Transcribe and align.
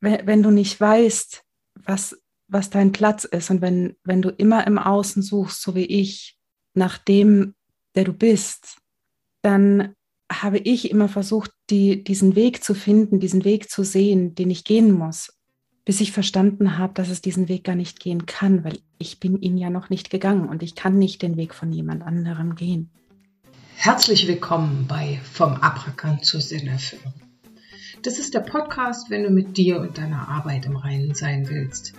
wenn, 0.00 0.42
du 0.42 0.50
nicht 0.50 0.80
weißt, 0.80 1.42
was, 1.74 2.18
was 2.46 2.70
dein 2.70 2.92
Platz 2.92 3.24
ist 3.24 3.50
und 3.50 3.60
wenn, 3.60 3.96
wenn 4.04 4.22
du 4.22 4.30
immer 4.30 4.66
im 4.66 4.78
Außen 4.78 5.22
suchst, 5.22 5.62
so 5.62 5.74
wie 5.74 5.84
ich, 5.84 6.36
nach 6.74 6.98
dem, 6.98 7.54
der 7.94 8.04
du 8.04 8.12
bist, 8.12 8.76
dann 9.42 9.94
habe 10.30 10.58
ich 10.58 10.90
immer 10.90 11.08
versucht, 11.08 11.50
die, 11.70 12.04
diesen 12.04 12.36
Weg 12.36 12.62
zu 12.62 12.74
finden, 12.74 13.18
diesen 13.18 13.44
Weg 13.44 13.70
zu 13.70 13.82
sehen, 13.82 14.34
den 14.34 14.50
ich 14.50 14.64
gehen 14.64 14.92
muss, 14.92 15.32
bis 15.84 16.00
ich 16.00 16.12
verstanden 16.12 16.76
habe, 16.76 16.92
dass 16.94 17.08
es 17.08 17.22
diesen 17.22 17.48
Weg 17.48 17.64
gar 17.64 17.74
nicht 17.74 17.98
gehen 17.98 18.26
kann, 18.26 18.62
weil 18.62 18.78
ich 18.98 19.20
bin 19.20 19.40
ihn 19.40 19.56
ja 19.56 19.70
noch 19.70 19.90
nicht 19.90 20.10
gegangen 20.10 20.48
und 20.48 20.62
ich 20.62 20.74
kann 20.74 20.98
nicht 20.98 21.22
den 21.22 21.36
Weg 21.36 21.54
von 21.54 21.72
jemand 21.72 22.02
anderem 22.02 22.54
gehen. 22.54 22.90
Herzlich 23.76 24.26
willkommen 24.26 24.86
bei 24.86 25.20
Vom 25.32 25.54
Abrackern 25.54 26.22
zur 26.22 26.40
Sinnerfüllung. 26.40 27.27
Das 28.02 28.20
ist 28.20 28.32
der 28.32 28.40
Podcast, 28.40 29.10
wenn 29.10 29.24
du 29.24 29.30
mit 29.30 29.56
dir 29.56 29.80
und 29.80 29.98
deiner 29.98 30.28
Arbeit 30.28 30.66
im 30.66 30.76
Reinen 30.76 31.14
sein 31.14 31.48
willst. 31.48 31.94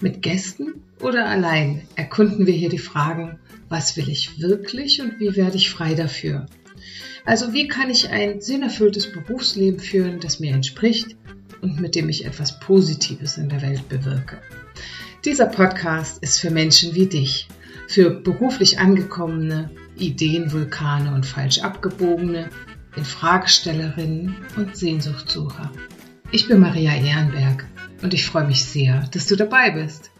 Mit 0.00 0.20
Gästen 0.20 0.82
oder 1.00 1.26
allein 1.26 1.82
erkunden 1.94 2.46
wir 2.46 2.54
hier 2.54 2.68
die 2.68 2.78
Fragen, 2.78 3.38
was 3.68 3.96
will 3.96 4.08
ich 4.08 4.40
wirklich 4.40 5.00
und 5.00 5.20
wie 5.20 5.36
werde 5.36 5.56
ich 5.56 5.70
frei 5.70 5.94
dafür? 5.94 6.46
Also 7.24 7.52
wie 7.52 7.68
kann 7.68 7.88
ich 7.88 8.10
ein 8.10 8.40
sinnerfülltes 8.40 9.12
Berufsleben 9.12 9.78
führen, 9.78 10.18
das 10.18 10.40
mir 10.40 10.52
entspricht 10.52 11.16
und 11.60 11.80
mit 11.80 11.94
dem 11.94 12.08
ich 12.08 12.24
etwas 12.24 12.58
Positives 12.58 13.38
in 13.38 13.48
der 13.48 13.62
Welt 13.62 13.88
bewirke? 13.88 14.38
Dieser 15.24 15.46
Podcast 15.46 16.20
ist 16.20 16.40
für 16.40 16.50
Menschen 16.50 16.96
wie 16.96 17.06
dich, 17.06 17.46
für 17.86 18.10
beruflich 18.10 18.80
angekommene, 18.80 19.70
Ideenvulkane 19.96 21.14
und 21.14 21.24
falsch 21.24 21.60
abgebogene, 21.60 22.50
Infragestellerinnen 22.96 24.36
und 24.56 24.76
Sehnsuchtsucher. 24.76 25.70
Ich 26.30 26.48
bin 26.48 26.60
Maria 26.60 26.94
Ehrenberg 26.94 27.66
und 28.02 28.14
ich 28.14 28.24
freue 28.24 28.46
mich 28.46 28.64
sehr, 28.64 29.08
dass 29.12 29.26
du 29.26 29.36
dabei 29.36 29.70
bist. 29.70 30.10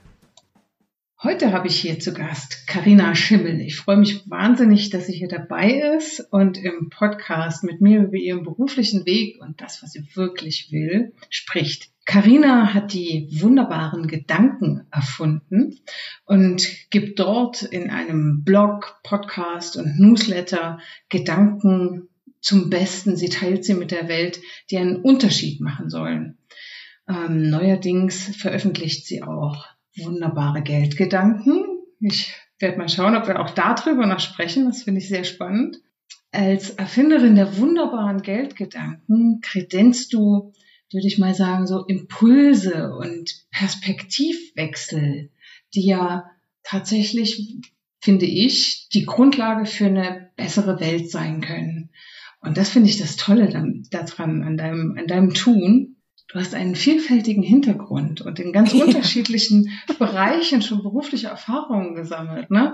Heute 1.22 1.52
habe 1.52 1.68
ich 1.68 1.80
hier 1.80 1.98
zu 2.00 2.12
Gast 2.12 2.66
Karina 2.66 3.14
Schimmel. 3.14 3.60
Ich 3.62 3.76
freue 3.76 3.96
mich 3.96 4.28
wahnsinnig, 4.28 4.90
dass 4.90 5.06
sie 5.06 5.14
hier 5.14 5.28
dabei 5.28 5.80
ist 5.96 6.20
und 6.30 6.58
im 6.58 6.90
Podcast 6.90 7.64
mit 7.64 7.80
mir 7.80 8.02
über 8.02 8.16
ihren 8.16 8.42
beruflichen 8.42 9.06
Weg 9.06 9.40
und 9.40 9.60
das, 9.62 9.82
was 9.82 9.92
sie 9.92 10.04
wirklich 10.14 10.70
will, 10.70 11.14
spricht. 11.30 11.90
Karina 12.04 12.74
hat 12.74 12.92
die 12.92 13.28
wunderbaren 13.40 14.06
Gedanken 14.06 14.86
erfunden 14.90 15.80
und 16.26 16.68
gibt 16.90 17.18
dort 17.18 17.62
in 17.62 17.88
einem 17.88 18.44
Blog, 18.44 19.00
Podcast 19.02 19.78
und 19.78 19.98
Newsletter 19.98 20.78
Gedanken 21.08 22.10
zum 22.44 22.68
Besten. 22.68 23.16
Sie 23.16 23.30
teilt 23.30 23.64
sie 23.64 23.74
mit 23.74 23.90
der 23.90 24.06
Welt, 24.08 24.40
die 24.70 24.76
einen 24.76 24.96
Unterschied 24.96 25.60
machen 25.60 25.88
sollen. 25.88 26.38
Ähm, 27.08 27.48
neuerdings 27.48 28.36
veröffentlicht 28.36 29.06
sie 29.06 29.22
auch 29.22 29.66
wunderbare 29.96 30.62
Geldgedanken. 30.62 31.64
Ich 32.00 32.34
werde 32.58 32.78
mal 32.78 32.88
schauen, 32.88 33.16
ob 33.16 33.26
wir 33.26 33.40
auch 33.40 33.50
darüber 33.50 34.06
noch 34.06 34.20
sprechen. 34.20 34.66
Das 34.66 34.82
finde 34.82 35.00
ich 35.00 35.08
sehr 35.08 35.24
spannend. 35.24 35.78
Als 36.32 36.70
Erfinderin 36.70 37.36
der 37.36 37.56
wunderbaren 37.58 38.20
Geldgedanken 38.20 39.40
kredenzt 39.40 40.12
du, 40.12 40.52
würde 40.92 41.06
ich 41.06 41.18
mal 41.18 41.34
sagen, 41.34 41.66
so 41.66 41.84
Impulse 41.86 42.92
und 42.94 43.46
Perspektivwechsel, 43.52 45.30
die 45.74 45.86
ja 45.86 46.30
tatsächlich, 46.62 47.60
finde 48.00 48.26
ich, 48.26 48.88
die 48.92 49.06
Grundlage 49.06 49.64
für 49.64 49.86
eine 49.86 50.30
bessere 50.36 50.80
Welt 50.80 51.10
sein 51.10 51.40
können. 51.40 51.83
Und 52.44 52.56
das 52.58 52.68
finde 52.68 52.90
ich 52.90 52.98
das 52.98 53.16
Tolle 53.16 53.48
daran, 53.48 54.42
an 54.42 54.56
deinem, 54.56 54.96
an 54.98 55.06
deinem 55.06 55.34
Tun. 55.34 55.96
Du 56.28 56.40
hast 56.40 56.54
einen 56.54 56.74
vielfältigen 56.74 57.42
Hintergrund 57.42 58.20
und 58.20 58.40
in 58.40 58.52
ganz 58.52 58.72
unterschiedlichen 58.72 59.70
Bereichen 59.98 60.62
schon 60.62 60.82
berufliche 60.82 61.28
Erfahrungen 61.28 61.94
gesammelt. 61.94 62.50
Ne? 62.50 62.72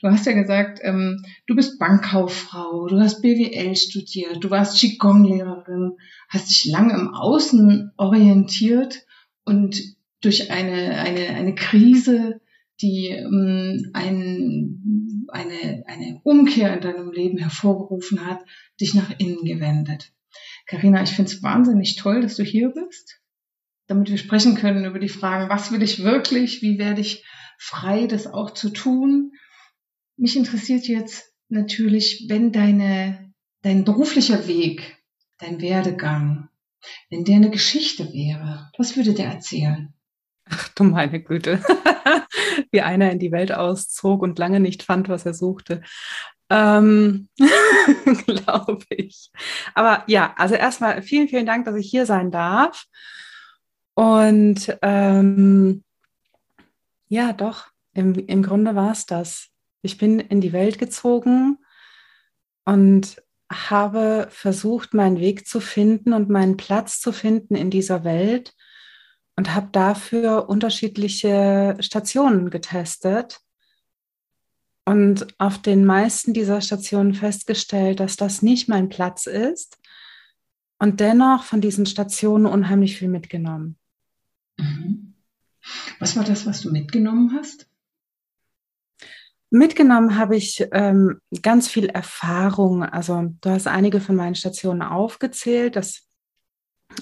Du 0.00 0.08
hast 0.08 0.26
ja 0.26 0.32
gesagt, 0.32 0.78
ähm, 0.82 1.24
du 1.46 1.56
bist 1.56 1.78
Bankkauffrau, 1.78 2.86
du 2.86 3.00
hast 3.00 3.20
BWL 3.20 3.74
studiert, 3.74 4.44
du 4.44 4.50
warst 4.50 4.78
Qigong-Lehrerin, 4.78 5.96
hast 6.28 6.50
dich 6.50 6.70
lange 6.70 6.94
im 6.94 7.14
Außen 7.14 7.92
orientiert 7.96 9.06
und 9.44 9.82
durch 10.20 10.50
eine, 10.50 10.98
eine, 10.98 11.28
eine 11.30 11.54
Krise, 11.54 12.40
die 12.82 13.08
ähm, 13.08 13.90
ein, 13.92 15.26
eine, 15.28 15.84
eine 15.86 16.20
Umkehr 16.24 16.74
in 16.74 16.80
deinem 16.80 17.12
Leben 17.12 17.38
hervorgerufen 17.38 18.26
hat, 18.26 18.40
dich 18.80 18.94
nach 18.94 19.10
innen 19.18 19.44
gewendet. 19.44 20.12
Karina, 20.66 21.02
ich 21.02 21.10
finde 21.10 21.30
es 21.30 21.42
wahnsinnig 21.42 21.96
toll, 21.96 22.20
dass 22.20 22.36
du 22.36 22.44
hier 22.44 22.70
bist, 22.70 23.20
damit 23.86 24.10
wir 24.10 24.18
sprechen 24.18 24.54
können 24.54 24.84
über 24.84 24.98
die 24.98 25.08
Fragen, 25.08 25.50
was 25.50 25.72
will 25.72 25.82
ich 25.82 26.04
wirklich, 26.04 26.62
wie 26.62 26.78
werde 26.78 27.00
ich 27.00 27.24
frei, 27.58 28.06
das 28.06 28.26
auch 28.26 28.50
zu 28.50 28.70
tun. 28.70 29.32
Mich 30.16 30.36
interessiert 30.36 30.86
jetzt 30.86 31.34
natürlich, 31.48 32.26
wenn 32.28 32.52
deine, 32.52 33.32
dein 33.62 33.84
beruflicher 33.84 34.46
Weg, 34.46 34.98
dein 35.38 35.60
Werdegang, 35.60 36.48
wenn 37.10 37.24
der 37.24 37.36
eine 37.36 37.50
Geschichte 37.50 38.12
wäre, 38.12 38.70
was 38.78 38.96
würde 38.96 39.12
der 39.12 39.26
erzählen? 39.26 39.92
Ach 40.44 40.68
du 40.68 40.84
meine 40.84 41.20
Güte, 41.20 41.62
wie 42.70 42.80
einer 42.80 43.10
in 43.10 43.18
die 43.18 43.32
Welt 43.32 43.52
auszog 43.52 44.22
und 44.22 44.38
lange 44.38 44.60
nicht 44.60 44.82
fand, 44.82 45.08
was 45.08 45.26
er 45.26 45.34
suchte. 45.34 45.82
Ähm, 46.50 47.28
Glaube 48.26 48.84
ich. 48.90 49.30
Aber 49.74 50.04
ja, 50.06 50.34
also 50.36 50.54
erstmal 50.54 51.02
vielen, 51.02 51.28
vielen 51.28 51.46
Dank, 51.46 51.64
dass 51.64 51.76
ich 51.76 51.88
hier 51.88 52.06
sein 52.06 52.30
darf. 52.30 52.84
Und 53.94 54.76
ähm, 54.82 55.84
ja, 57.08 57.32
doch, 57.32 57.66
im, 57.94 58.14
im 58.14 58.42
Grunde 58.42 58.74
war 58.74 58.92
es 58.92 59.06
das. 59.06 59.48
Ich 59.82 59.98
bin 59.98 60.20
in 60.20 60.40
die 60.40 60.52
Welt 60.52 60.78
gezogen 60.78 61.58
und 62.64 63.22
habe 63.52 64.28
versucht, 64.30 64.94
meinen 64.94 65.18
Weg 65.18 65.46
zu 65.46 65.60
finden 65.60 66.12
und 66.12 66.28
meinen 66.28 66.56
Platz 66.56 67.00
zu 67.00 67.12
finden 67.12 67.56
in 67.56 67.70
dieser 67.70 68.04
Welt 68.04 68.54
und 69.40 69.54
habe 69.54 69.70
dafür 69.72 70.50
unterschiedliche 70.50 71.74
Stationen 71.80 72.50
getestet 72.50 73.40
und 74.84 75.28
auf 75.38 75.56
den 75.56 75.86
meisten 75.86 76.34
dieser 76.34 76.60
Stationen 76.60 77.14
festgestellt, 77.14 78.00
dass 78.00 78.16
das 78.16 78.42
nicht 78.42 78.68
mein 78.68 78.90
Platz 78.90 79.24
ist 79.24 79.78
und 80.78 81.00
dennoch 81.00 81.44
von 81.44 81.62
diesen 81.62 81.86
Stationen 81.86 82.44
unheimlich 82.44 82.98
viel 82.98 83.08
mitgenommen. 83.08 83.78
Mhm. 84.58 85.14
Was 86.00 86.18
war 86.18 86.24
das, 86.24 86.44
was 86.44 86.60
du 86.60 86.70
mitgenommen 86.70 87.34
hast? 87.34 87.66
Mitgenommen 89.48 90.18
habe 90.18 90.36
ich 90.36 90.66
ähm, 90.72 91.18
ganz 91.40 91.66
viel 91.66 91.86
Erfahrung. 91.86 92.82
Also 92.82 93.32
du 93.40 93.48
hast 93.48 93.68
einige 93.68 94.02
von 94.02 94.16
meinen 94.16 94.34
Stationen 94.34 94.82
aufgezählt. 94.82 95.76
Das, 95.76 96.09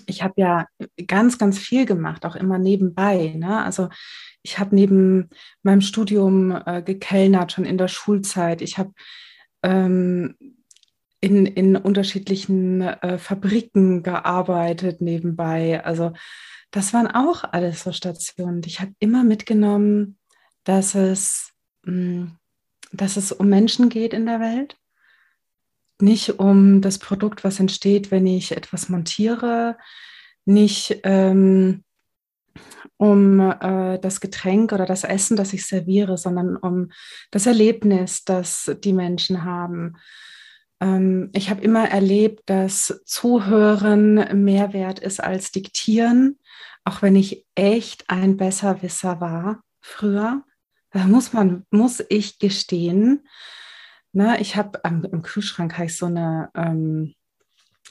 ich 0.06 0.22
habe 0.22 0.34
ja 0.36 0.66
ganz, 1.06 1.38
ganz 1.38 1.58
viel 1.58 1.86
gemacht, 1.86 2.24
auch 2.24 2.36
immer 2.36 2.58
nebenbei. 2.58 3.34
Ne? 3.36 3.62
Also 3.62 3.88
ich 4.42 4.58
habe 4.58 4.74
neben 4.74 5.30
meinem 5.62 5.80
Studium 5.80 6.50
äh, 6.66 6.82
gekellnert, 6.82 7.52
schon 7.52 7.64
in 7.64 7.78
der 7.78 7.88
Schulzeit. 7.88 8.62
Ich 8.62 8.78
habe 8.78 8.92
ähm, 9.62 10.36
in, 11.20 11.46
in 11.46 11.76
unterschiedlichen 11.76 12.82
äh, 12.82 13.18
Fabriken 13.18 14.02
gearbeitet 14.02 15.00
nebenbei. 15.00 15.84
Also 15.84 16.12
das 16.70 16.92
waren 16.92 17.08
auch 17.08 17.44
alles 17.44 17.82
so 17.82 17.92
Stationen. 17.92 18.62
Ich 18.66 18.80
habe 18.80 18.92
immer 18.98 19.24
mitgenommen, 19.24 20.18
dass 20.64 20.94
es, 20.94 21.52
mh, 21.84 21.92
hm, 21.92 22.36
dass 22.92 23.16
es 23.16 23.32
um 23.32 23.48
Menschen 23.48 23.88
geht 23.88 24.14
in 24.14 24.26
der 24.26 24.40
Welt. 24.40 24.76
Nicht 26.00 26.38
um 26.38 26.80
das 26.80 26.98
Produkt, 26.98 27.44
was 27.44 27.60
entsteht, 27.60 28.10
wenn 28.10 28.26
ich 28.26 28.52
etwas 28.52 28.88
montiere. 28.88 29.76
Nicht 30.44 31.00
ähm, 31.02 31.82
um 32.96 33.40
äh, 33.40 33.98
das 33.98 34.20
Getränk 34.20 34.72
oder 34.72 34.86
das 34.86 35.04
Essen, 35.04 35.36
das 35.36 35.52
ich 35.52 35.66
serviere, 35.66 36.18
sondern 36.18 36.56
um 36.56 36.90
das 37.30 37.46
Erlebnis, 37.46 38.24
das 38.24 38.74
die 38.82 38.92
Menschen 38.92 39.44
haben. 39.44 39.96
Ähm, 40.80 41.30
ich 41.32 41.50
habe 41.50 41.62
immer 41.62 41.88
erlebt, 41.88 42.42
dass 42.46 43.02
Zuhören 43.04 44.44
mehr 44.44 44.72
wert 44.72 44.98
ist 44.98 45.22
als 45.22 45.52
Diktieren, 45.52 46.38
auch 46.84 47.02
wenn 47.02 47.16
ich 47.16 47.44
echt 47.54 48.04
ein 48.08 48.36
Besserwisser 48.36 49.20
war 49.20 49.62
früher. 49.80 50.42
Da 50.90 51.04
muss 51.06 51.32
man, 51.32 51.66
muss 51.70 52.02
ich 52.08 52.38
gestehen. 52.38 53.26
Na, 54.18 54.32
ne, 54.32 54.40
ich 54.40 54.56
habe 54.56 54.80
im 54.84 55.22
Kühlschrank 55.22 55.74
habe 55.74 55.84
ich 55.84 55.96
so 55.96 56.06
eine 56.06 56.50
ähm, 56.56 57.14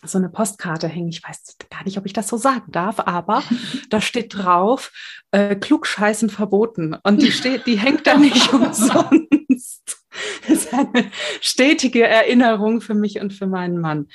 so 0.04 0.18
eine 0.18 0.28
Postkarte 0.28 0.90
hängen. 0.90 1.08
Ich 1.08 1.24
weiß 1.24 1.56
gar 1.70 1.86
nicht, 1.86 1.98
ob 1.98 2.06
ich 2.06 2.12
das 2.12 2.28
so 2.28 2.36
sagen 2.36 2.70
darf, 2.70 3.00
aber 3.00 3.44
da 3.90 4.02
steht 4.02 4.36
drauf, 4.36 4.92
äh, 5.32 5.56
Klugscheißen 5.56 6.30
verboten. 6.30 6.98
Und 7.02 7.22
die 7.22 7.32
steht, 7.32 7.66
die 7.66 7.80
hängt 7.80 8.06
da 8.08 8.18
nicht 8.18 8.52
umsonst. 8.54 10.04
Das 10.42 10.50
ist 10.50 10.74
eine 10.74 11.10
stetige 11.40 12.06
Erinnerung 12.06 12.82
für 12.82 12.94
mich 12.94 13.22
und 13.22 13.32
für 13.32 13.48
meinen 13.48 13.80
Mann. 13.80 14.08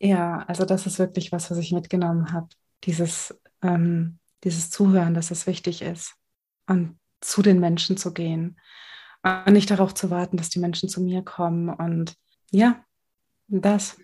Ja, 0.00 0.38
also 0.48 0.64
das 0.64 0.86
ist 0.88 0.98
wirklich 0.98 1.30
was, 1.30 1.52
was 1.52 1.58
ich 1.58 1.70
mitgenommen 1.70 2.32
habe. 2.32 2.48
Dieses 2.82 3.40
ähm, 3.62 4.18
dieses 4.42 4.70
Zuhören, 4.70 5.14
dass 5.14 5.30
es 5.30 5.46
wichtig 5.46 5.82
ist 5.82 6.16
und 6.66 6.98
zu 7.20 7.42
den 7.42 7.60
Menschen 7.60 7.96
zu 7.96 8.12
gehen 8.12 8.56
und 9.46 9.52
nicht 9.52 9.70
darauf 9.70 9.94
zu 9.94 10.10
warten, 10.10 10.36
dass 10.36 10.50
die 10.50 10.58
Menschen 10.58 10.88
zu 10.88 11.00
mir 11.00 11.22
kommen 11.22 11.68
und 11.68 12.14
ja, 12.50 12.84
das. 13.48 13.96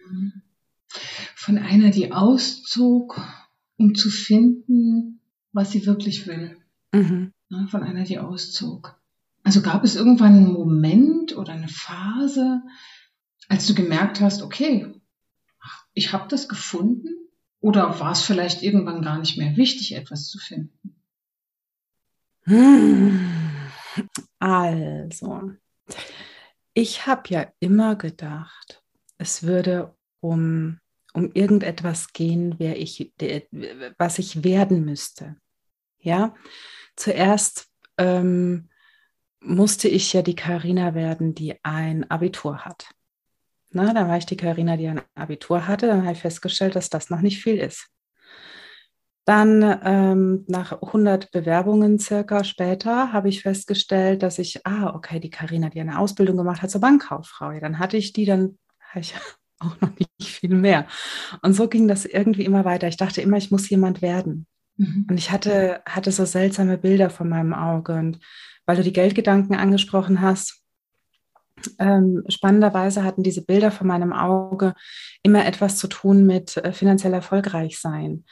Von 1.35 1.59
einer, 1.59 1.91
die 1.91 2.13
auszog, 2.13 3.21
um 3.77 3.95
zu 3.95 4.11
finden, 4.11 5.21
was 5.53 5.71
sie 5.71 5.87
wirklich 5.87 6.27
will. 6.27 6.57
Mhm. 6.93 7.33
Von 7.69 7.83
einer, 7.83 8.05
die 8.05 8.19
auszog. 8.19 9.01
Also 9.43 9.61
gab 9.61 9.85
es 9.85 9.95
irgendwann 9.95 10.35
einen 10.35 10.53
Moment 10.53 11.37
oder 11.37 11.53
eine 11.53 11.69
Phase, 11.69 12.63
als 13.49 13.67
du 13.67 13.75
gemerkt 13.75 14.21
hast, 14.21 14.43
okay, 14.43 14.87
ich 15.93 16.13
habe 16.13 16.29
das 16.29 16.49
gefunden? 16.49 17.09
Oder 17.61 17.99
war 18.01 18.13
es 18.13 18.23
vielleicht 18.23 18.63
irgendwann 18.63 19.03
gar 19.03 19.19
nicht 19.19 19.39
mehr 19.39 19.57
wichtig, 19.57 19.95
etwas 19.95 20.29
zu 20.29 20.39
finden? 20.39 20.97
Also, 24.45 25.53
ich 26.75 27.07
habe 27.07 27.23
ja 27.29 27.51
immer 27.61 27.97
gedacht, 27.97 28.83
es 29.17 29.45
würde 29.45 29.97
um, 30.21 30.81
um 31.15 31.33
irgendetwas 31.33 32.13
gehen, 32.13 32.57
wer 32.59 32.79
ich, 32.79 33.11
was 33.97 34.19
ich 34.19 34.45
werden 34.45 34.85
müsste. 34.85 35.37
Ja, 35.99 36.35
zuerst 36.95 37.71
ähm, 37.97 38.69
musste 39.41 39.89
ich 39.89 40.13
ja 40.13 40.21
die 40.21 40.37
Karina 40.37 40.95
werden, 40.95 41.35
die 41.35 41.59
ein 41.65 42.11
Abitur 42.11 42.67
hat. 42.67 42.91
Na, 43.71 43.95
dann 43.95 44.09
war 44.09 44.19
ich 44.19 44.27
die 44.27 44.37
Karina, 44.37 44.77
die 44.77 44.89
ein 44.89 45.01
Abitur 45.15 45.67
hatte. 45.67 45.87
Dann 45.87 46.03
habe 46.03 46.13
ich 46.13 46.21
festgestellt, 46.21 46.77
dass 46.77 46.91
das 46.91 47.09
noch 47.09 47.23
nicht 47.23 47.43
viel 47.43 47.57
ist. 47.57 47.89
Dann 49.25 49.81
ähm, 49.85 50.45
nach 50.49 50.83
100 50.83 51.31
Bewerbungen 51.31 51.99
circa 51.99 52.45
später 52.45 53.13
habe 53.13 53.31
ich 53.31 53.43
festgestellt, 53.43 54.23
dass 54.23 54.39
ich, 54.39 54.67
ah, 54.67 54.93
okay, 54.95 55.19
die 55.19 55.31
Karina, 55.31 55.71
die 55.71 55.81
eine 55.81 55.99
Ausbildung 55.99 56.37
gemacht 56.37 56.61
hat 56.61 56.71
zur 56.71 56.83
Bankkauffrau. 56.83 57.53
Ja, 57.53 57.61
dann 57.61 57.79
hatte 57.79 57.97
ich 57.97 58.13
die, 58.13 58.27
dann 58.27 58.59
habe 58.91 59.01
ich 59.01 59.15
auch 59.61 59.81
noch 59.81 59.91
nicht 59.99 60.31
viel 60.31 60.55
mehr. 60.55 60.87
Und 61.43 61.55
so 61.55 61.69
ging 61.69 61.89
das 61.89 62.05
irgendwie 62.05 62.45
immer 62.45 62.67
weiter. 62.67 62.87
Ich 62.87 62.99
dachte 62.99 63.23
immer, 63.23 63.39
ich 63.39 63.51
muss 63.51 63.69
jemand 63.71 64.03
werden. 64.03 64.47
Mhm. 64.77 65.07
Und 65.09 65.17
ich 65.17 65.31
hatte, 65.31 65.81
hatte 65.87 66.13
so 66.13 66.27
seltsame 66.27 66.77
Bilder 66.77 67.09
vor 67.09 67.25
meinem 67.25 67.55
Auge. 67.55 67.95
Und 67.95 68.19
weil 68.67 68.77
du 68.77 68.83
die 68.83 68.93
Geldgedanken 68.93 69.55
angesprochen 69.55 70.21
hast, 70.21 70.61
ähm, 71.79 72.25
spannenderweise 72.29 73.05
hatten 73.05 73.23
diese 73.23 73.43
Bilder 73.43 73.71
vor 73.71 73.87
meinem 73.87 74.13
Auge 74.13 74.75
immer 75.23 75.47
etwas 75.47 75.79
zu 75.79 75.89
tun 75.89 76.27
mit 76.27 76.57
äh, 76.59 76.73
finanziell 76.73 77.15
erfolgreich 77.15 77.79
sein. 77.79 78.25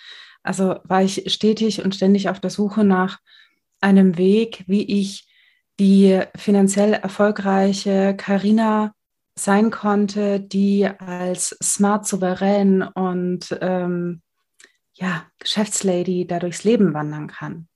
Also 0.43 0.77
war 0.85 1.03
ich 1.03 1.33
stetig 1.33 1.85
und 1.85 1.95
ständig 1.95 2.29
auf 2.29 2.41
der 2.41 2.51
Suche 2.51 2.85
nach 2.85 3.19
einem 3.81 4.17
Weg, 4.17 4.65
wie 4.67 4.85
ich 5.01 5.29
die 5.79 6.21
finanziell 6.37 6.95
erfolgreiche 6.95 8.15
Karina 8.17 8.95
sein 9.39 9.71
konnte, 9.71 10.41
die 10.41 10.87
als 10.87 11.57
smart, 11.63 12.07
souverän 12.07 12.83
und 12.83 13.57
ähm, 13.61 14.23
ja, 14.95 15.27
Geschäftslady 15.39 16.27
da 16.27 16.39
durchs 16.39 16.65
Leben 16.65 16.93
wandern 16.93 17.29
kann 17.29 17.69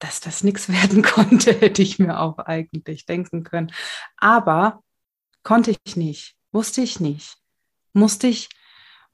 dass 0.00 0.18
das 0.18 0.42
nichts 0.42 0.68
werden 0.72 1.02
konnte, 1.02 1.52
hätte 1.52 1.82
ich 1.82 2.00
mir 2.00 2.18
auch 2.18 2.38
eigentlich 2.38 3.06
denken 3.06 3.44
können. 3.44 3.72
Aber 4.16 4.82
konnte 5.44 5.76
ich 5.84 5.96
nicht, 5.96 6.34
wusste 6.50 6.80
ich 6.80 6.98
nicht, 6.98 7.36
musste 7.92 8.26
ich, 8.26 8.48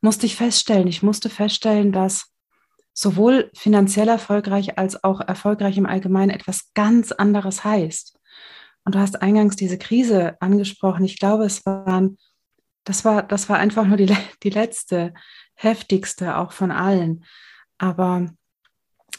musste 0.01 0.27
ich 0.27 0.37
feststellen. 0.37 0.89
Ich 0.89 1.03
musste 1.03 1.31
feststellen, 1.31 1.93
dass 1.93 2.33
sowohl 2.93 3.51
finanziell 3.55 4.09
erfolgreich 4.09 4.79
als 4.79 5.05
auch 5.05 5.21
erfolgreich 5.21 5.77
im 5.77 5.87
Allgemeinen 5.87 6.31
etwas 6.31 6.73
ganz 6.75 7.13
anderes 7.13 7.65
heißt. 7.65 8.19
Und 8.85 8.95
du 8.95 8.99
hast 8.99 9.21
eingangs 9.21 9.57
diese 9.57 9.79
Krise 9.79 10.41
angesprochen. 10.41 11.05
Ich 11.05 11.19
glaube, 11.19 11.45
es 11.45 11.67
waren, 11.67 12.19
das 12.85 13.05
war, 13.05 13.23
das 13.23 13.49
war 13.49 13.59
einfach 13.59 13.85
nur 13.87 13.97
die, 13.97 14.15
die 14.43 14.51
letzte, 14.51 15.13
heftigste 15.55 16.39
auch 16.39 16.53
von 16.53 16.71
allen. 16.71 17.25
Aber 17.79 18.27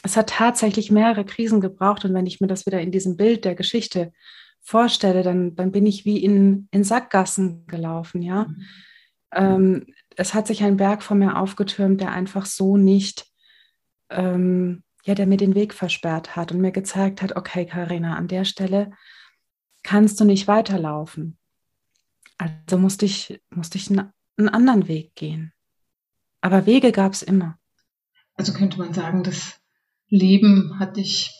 es 0.02 0.16
hat 0.16 0.30
tatsächlich 0.30 0.90
mehrere 0.90 1.24
Krisen 1.24 1.60
gebraucht. 1.60 2.04
Und 2.04 2.14
wenn 2.14 2.26
ich 2.26 2.40
mir 2.40 2.46
das 2.46 2.66
wieder 2.66 2.80
in 2.80 2.90
diesem 2.90 3.16
Bild 3.16 3.44
der 3.44 3.54
Geschichte 3.54 4.12
vorstelle, 4.60 5.22
dann, 5.22 5.54
dann 5.54 5.70
bin 5.70 5.86
ich 5.86 6.04
wie 6.04 6.22
in, 6.22 6.68
in 6.70 6.82
Sackgassen 6.82 7.66
gelaufen, 7.66 8.22
ja. 8.22 8.44
Mhm. 8.44 8.64
Ähm, 9.32 9.86
es 10.18 10.34
hat 10.34 10.48
sich 10.48 10.64
ein 10.64 10.76
Berg 10.76 11.04
vor 11.04 11.16
mir 11.16 11.38
aufgetürmt, 11.38 12.00
der 12.00 12.10
einfach 12.10 12.44
so 12.44 12.76
nicht, 12.76 13.26
ähm, 14.10 14.82
ja, 15.04 15.14
der 15.14 15.28
mir 15.28 15.36
den 15.36 15.54
Weg 15.54 15.72
versperrt 15.72 16.34
hat 16.34 16.50
und 16.50 16.60
mir 16.60 16.72
gezeigt 16.72 17.22
hat, 17.22 17.36
okay, 17.36 17.64
Karina, 17.66 18.16
an 18.16 18.26
der 18.26 18.44
Stelle 18.44 18.90
kannst 19.84 20.18
du 20.18 20.24
nicht 20.24 20.48
weiterlaufen. 20.48 21.38
Also 22.36 22.78
musste 22.78 23.06
ich, 23.06 23.40
musste 23.50 23.78
ich 23.78 23.90
einen, 23.90 24.12
anderen 24.48 24.88
Weg 24.88 25.14
gehen. 25.14 25.52
Aber 26.40 26.66
Wege 26.66 26.90
gab 26.90 27.12
es 27.12 27.22
immer. 27.22 27.56
Also 28.34 28.52
könnte 28.52 28.78
man 28.78 28.92
sagen, 28.92 29.22
dass 29.22 29.60
Leben 30.08 30.80
hat 30.80 30.96
dich 30.96 31.32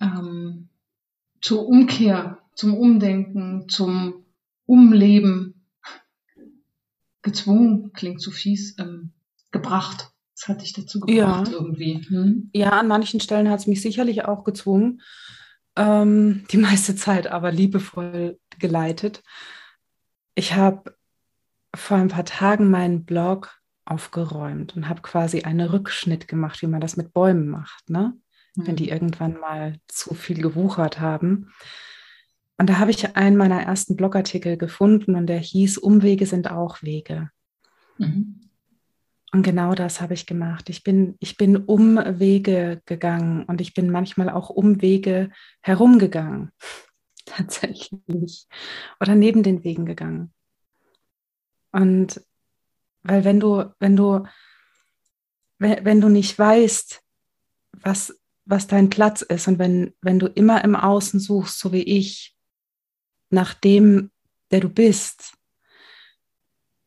ähm, 0.00 0.68
zur 1.40 1.66
Umkehr, 1.66 2.38
zum 2.54 2.74
Umdenken, 2.74 3.68
zum 3.70 4.26
Umleben 4.66 5.51
gezwungen, 7.22 7.92
klingt 7.92 8.20
zu 8.20 8.30
fies, 8.30 8.76
ähm, 8.78 9.12
gebracht. 9.50 10.10
Das 10.34 10.48
hat 10.48 10.62
dich 10.62 10.72
dazu 10.72 11.00
gebracht 11.00 11.48
ja. 11.48 11.52
irgendwie. 11.52 12.04
Hm? 12.08 12.50
Ja, 12.52 12.70
an 12.70 12.88
manchen 12.88 13.20
Stellen 13.20 13.48
hat 13.48 13.60
es 13.60 13.66
mich 13.66 13.82
sicherlich 13.82 14.24
auch 14.24 14.44
gezwungen. 14.44 15.02
Ähm, 15.76 16.44
die 16.50 16.56
meiste 16.58 16.96
Zeit 16.96 17.26
aber 17.26 17.52
liebevoll 17.52 18.38
geleitet. 18.58 19.22
Ich 20.34 20.54
habe 20.54 20.96
vor 21.74 21.96
ein 21.96 22.08
paar 22.08 22.24
Tagen 22.24 22.70
meinen 22.70 23.04
Blog 23.04 23.60
aufgeräumt 23.84 24.76
und 24.76 24.88
habe 24.88 25.02
quasi 25.02 25.42
einen 25.42 25.68
Rückschnitt 25.68 26.28
gemacht, 26.28 26.62
wie 26.62 26.66
man 26.66 26.80
das 26.80 26.96
mit 26.96 27.12
Bäumen 27.12 27.48
macht, 27.48 27.90
ne? 27.90 28.14
Mhm. 28.54 28.66
wenn 28.66 28.76
die 28.76 28.88
irgendwann 28.90 29.38
mal 29.38 29.78
zu 29.88 30.14
viel 30.14 30.40
gewuchert 30.42 31.00
haben. 31.00 31.52
Und 32.58 32.68
da 32.68 32.78
habe 32.78 32.90
ich 32.90 33.16
einen 33.16 33.36
meiner 33.36 33.62
ersten 33.62 33.96
Blogartikel 33.96 34.56
gefunden 34.56 35.14
und 35.16 35.26
der 35.26 35.38
hieß 35.38 35.78
Umwege 35.78 36.26
sind 36.26 36.50
auch 36.50 36.82
Wege. 36.82 37.30
Mhm. 37.98 38.42
Und 39.32 39.42
genau 39.42 39.74
das 39.74 40.02
habe 40.02 40.12
ich 40.12 40.26
gemacht. 40.26 40.68
Ich 40.68 40.84
bin, 40.84 41.16
ich 41.18 41.38
bin 41.38 41.56
Umwege 41.56 42.82
gegangen 42.84 43.44
und 43.44 43.62
ich 43.62 43.72
bin 43.72 43.90
manchmal 43.90 44.28
auch 44.28 44.50
Umwege 44.50 45.30
herumgegangen. 45.62 46.52
Tatsächlich. 47.24 48.46
Oder 49.00 49.14
neben 49.14 49.42
den 49.42 49.64
Wegen 49.64 49.86
gegangen. 49.86 50.34
Und 51.72 52.20
weil 53.02 53.24
wenn 53.24 53.40
du, 53.40 53.74
wenn 53.80 53.96
du, 53.96 54.24
wenn 55.58 56.00
du 56.00 56.08
nicht 56.08 56.38
weißt, 56.38 57.02
was, 57.72 58.20
was 58.44 58.66
dein 58.66 58.90
Platz 58.90 59.22
ist 59.22 59.48
und 59.48 59.58
wenn, 59.58 59.94
wenn 60.02 60.18
du 60.18 60.26
immer 60.26 60.62
im 60.62 60.76
Außen 60.76 61.20
suchst, 61.20 61.58
so 61.58 61.72
wie 61.72 61.82
ich, 61.82 62.36
nach 63.32 63.54
dem, 63.54 64.10
der 64.50 64.60
du 64.60 64.68
bist, 64.68 65.34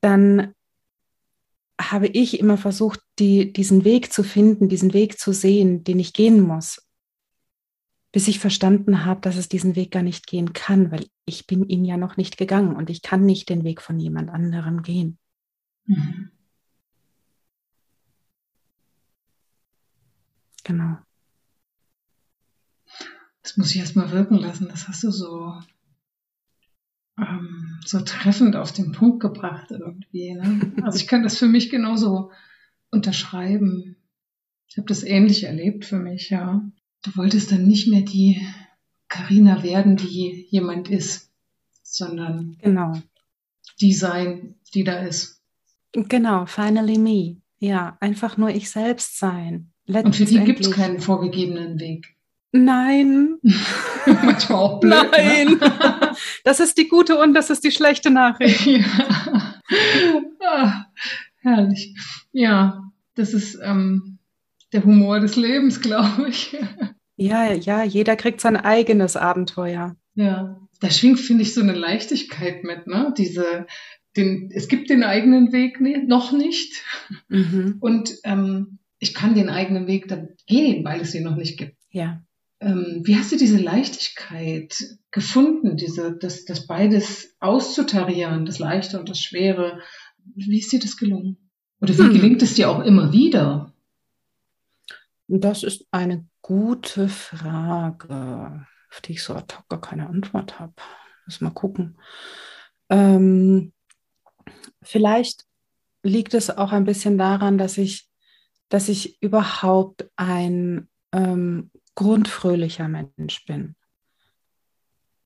dann 0.02 0.54
habe 1.80 2.08
ich 2.08 2.40
immer 2.40 2.58
versucht, 2.58 3.02
die, 3.20 3.52
diesen 3.52 3.84
Weg 3.84 4.14
zu 4.14 4.24
finden, 4.24 4.70
diesen 4.70 4.94
Weg 4.94 5.20
zu 5.20 5.34
sehen, 5.34 5.84
den 5.84 6.00
ich 6.00 6.14
gehen 6.14 6.40
muss, 6.42 6.88
bis 8.12 8.28
ich 8.28 8.40
verstanden 8.40 9.04
habe, 9.04 9.22
dass 9.22 9.36
es 9.36 9.50
diesen 9.50 9.76
Weg 9.76 9.92
gar 9.92 10.04
nicht 10.04 10.28
gehen 10.28 10.54
kann, 10.54 10.92
weil 10.92 11.08
ich 11.26 11.48
bin 11.48 11.68
ihn 11.68 11.84
ja 11.84 11.98
noch 11.98 12.18
nicht 12.18 12.38
gegangen 12.38 12.76
und 12.76 12.90
ich 12.90 13.02
kann 13.02 13.26
nicht 13.26 13.50
den 13.50 13.64
Weg 13.64 13.82
von 13.82 14.00
jemand 14.00 14.30
anderem 14.30 14.84
gehen. 14.84 15.18
Mhm. 15.86 16.32
Genau. 20.64 20.98
Das 23.44 23.58
muss 23.58 23.72
ich 23.72 23.78
erstmal 23.78 24.12
wirken 24.12 24.36
lassen. 24.36 24.68
Das 24.70 24.88
hast 24.88 25.04
du 25.04 25.12
so, 25.12 25.60
ähm, 27.18 27.80
so 27.86 28.02
treffend 28.02 28.56
auf 28.56 28.72
den 28.72 28.92
Punkt 28.92 29.20
gebracht 29.20 29.72
irgendwie. 29.72 30.34
Ne? 30.34 30.74
Also 30.84 30.98
ich 30.98 31.08
kann 31.08 31.24
das 31.24 31.38
für 31.38 31.48
mich 31.48 31.70
genauso 31.70 32.32
unterschreiben. 32.92 33.96
Ich 34.68 34.78
habe 34.78 34.88
das 34.88 35.04
ähnlich 35.04 35.44
erlebt 35.44 35.86
für 35.86 35.98
mich, 35.98 36.30
ja. 36.30 36.64
Du 37.04 37.16
wolltest 37.16 37.52
dann 37.52 37.68
nicht 37.68 37.88
mehr 37.88 38.02
die 38.02 38.42
Karina 39.08 39.64
werden, 39.64 39.96
die 39.96 40.48
jemand 40.50 40.90
ist, 40.90 41.32
sondern 41.84 42.58
genau. 42.62 42.94
die 43.80 43.94
sein, 43.94 44.56
die 44.74 44.84
da 44.84 45.00
ist. 45.00 45.42
Genau, 45.94 46.46
finally 46.46 46.98
me. 46.98 47.38
Ja, 47.60 47.98
einfach 48.02 48.38
nur 48.38 48.50
ich 48.50 48.70
selbst 48.70 49.18
sein. 49.18 49.72
Und 49.88 50.16
für 50.16 50.26
die 50.26 50.44
gibt 50.44 50.62
es 50.62 50.72
keinen 50.72 51.00
vorgegebenen 51.00 51.80
Weg. 51.80 52.15
Nein. 52.64 53.38
Manchmal 54.06 54.60
auch 54.60 54.80
blöd, 54.80 54.94
ne? 54.94 55.10
Nein. 55.12 55.48
Ne? 55.60 56.16
das 56.44 56.60
ist 56.60 56.78
die 56.78 56.88
gute 56.88 57.18
und 57.18 57.34
das 57.34 57.50
ist 57.50 57.64
die 57.64 57.72
schlechte 57.72 58.12
Nachricht. 58.12 58.66
ja. 58.66 58.84
Ah, 60.42 60.86
herrlich. 61.42 61.96
Ja. 62.32 62.92
Das 63.16 63.34
ist 63.34 63.58
ähm, 63.64 64.20
der 64.74 64.84
Humor 64.84 65.20
des 65.20 65.36
Lebens, 65.36 65.82
glaube 65.82 66.30
ich. 66.30 66.56
Ja, 67.16 67.52
ja, 67.54 67.84
jeder 67.84 68.16
kriegt 68.16 68.42
sein 68.42 68.58
eigenes 68.58 69.16
Abenteuer. 69.16 69.96
Ja, 70.16 70.60
da 70.82 70.90
schwingt, 70.90 71.20
finde 71.20 71.44
ich, 71.44 71.54
so 71.54 71.62
eine 71.62 71.74
Leichtigkeit 71.74 72.64
mit, 72.64 72.88
ne? 72.88 73.14
Diese, 73.18 73.66
den, 74.18 74.50
es 74.54 74.68
gibt 74.68 74.90
den 74.90 75.04
eigenen 75.04 75.54
Weg 75.54 75.80
noch 76.08 76.32
nicht. 76.32 76.84
Mhm. 77.30 77.78
Und 77.80 78.16
ähm, 78.24 78.80
ich 79.00 79.14
kann 79.14 79.36
den 79.36 79.50
eigenen 79.50 79.88
Weg 79.88 80.08
dann 80.08 80.30
gehen, 80.46 80.84
weil 80.84 81.02
es 81.02 81.16
ihn 81.16 81.24
noch 81.24 81.36
nicht 81.36 81.58
gibt. 81.58 81.78
Ja. 81.90 82.22
Ähm, 82.62 83.02
wie 83.04 83.18
hast 83.18 83.32
du 83.32 83.38
diese 83.38 83.58
Leichtigkeit 83.58 84.78
gefunden, 85.12 85.76
diese, 85.76 86.16
das, 86.16 86.46
das 86.46 86.68
beides 86.68 87.36
auszutarieren, 87.40 88.46
das 88.46 88.60
Leichte 88.60 89.00
und 89.00 89.10
das 89.10 89.20
Schwere? 89.20 89.82
Wie 90.36 90.60
ist 90.60 90.72
dir 90.72 90.80
das 90.80 90.98
gelungen? 90.98 91.38
Oder 91.82 91.98
wie 91.98 92.04
hm. 92.04 92.14
gelingt 92.14 92.42
es 92.42 92.56
dir 92.56 92.70
auch 92.70 92.80
immer 92.80 93.12
wieder? 93.12 93.74
Das 95.28 95.64
ist 95.64 95.86
eine 95.92 96.28
gute 96.42 97.10
Frage, 97.10 98.66
auf 98.90 99.02
die 99.02 99.14
ich 99.14 99.24
so 99.24 99.34
ad 99.34 99.56
hoc 99.56 99.68
gar 99.68 99.82
keine 99.82 100.08
Antwort 100.08 100.60
habe. 100.60 100.74
Muss 101.26 101.42
mal 101.42 101.50
gucken. 101.50 101.98
Ähm, 102.90 103.74
vielleicht 104.82 105.46
liegt 106.04 106.36
es 106.36 106.52
auch 106.52 106.72
ein 106.72 106.86
bisschen 106.86 107.18
daran, 107.18 107.58
dass 107.58 107.78
ich, 107.78 108.08
dass 108.70 108.90
ich 108.90 109.22
überhaupt 109.22 110.10
ein 110.16 110.88
ähm, 111.12 111.72
grundfröhlicher 111.96 112.88
Mensch 112.88 113.46
bin. 113.46 113.76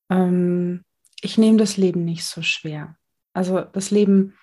Ähm, 0.09 0.83
ich 1.21 1.37
nehme 1.37 1.57
das 1.57 1.77
Leben 1.77 2.05
nicht 2.05 2.25
so 2.25 2.41
schwer. 2.41 2.95
Also 3.33 3.61
das 3.61 3.91
Leben, 3.91 4.35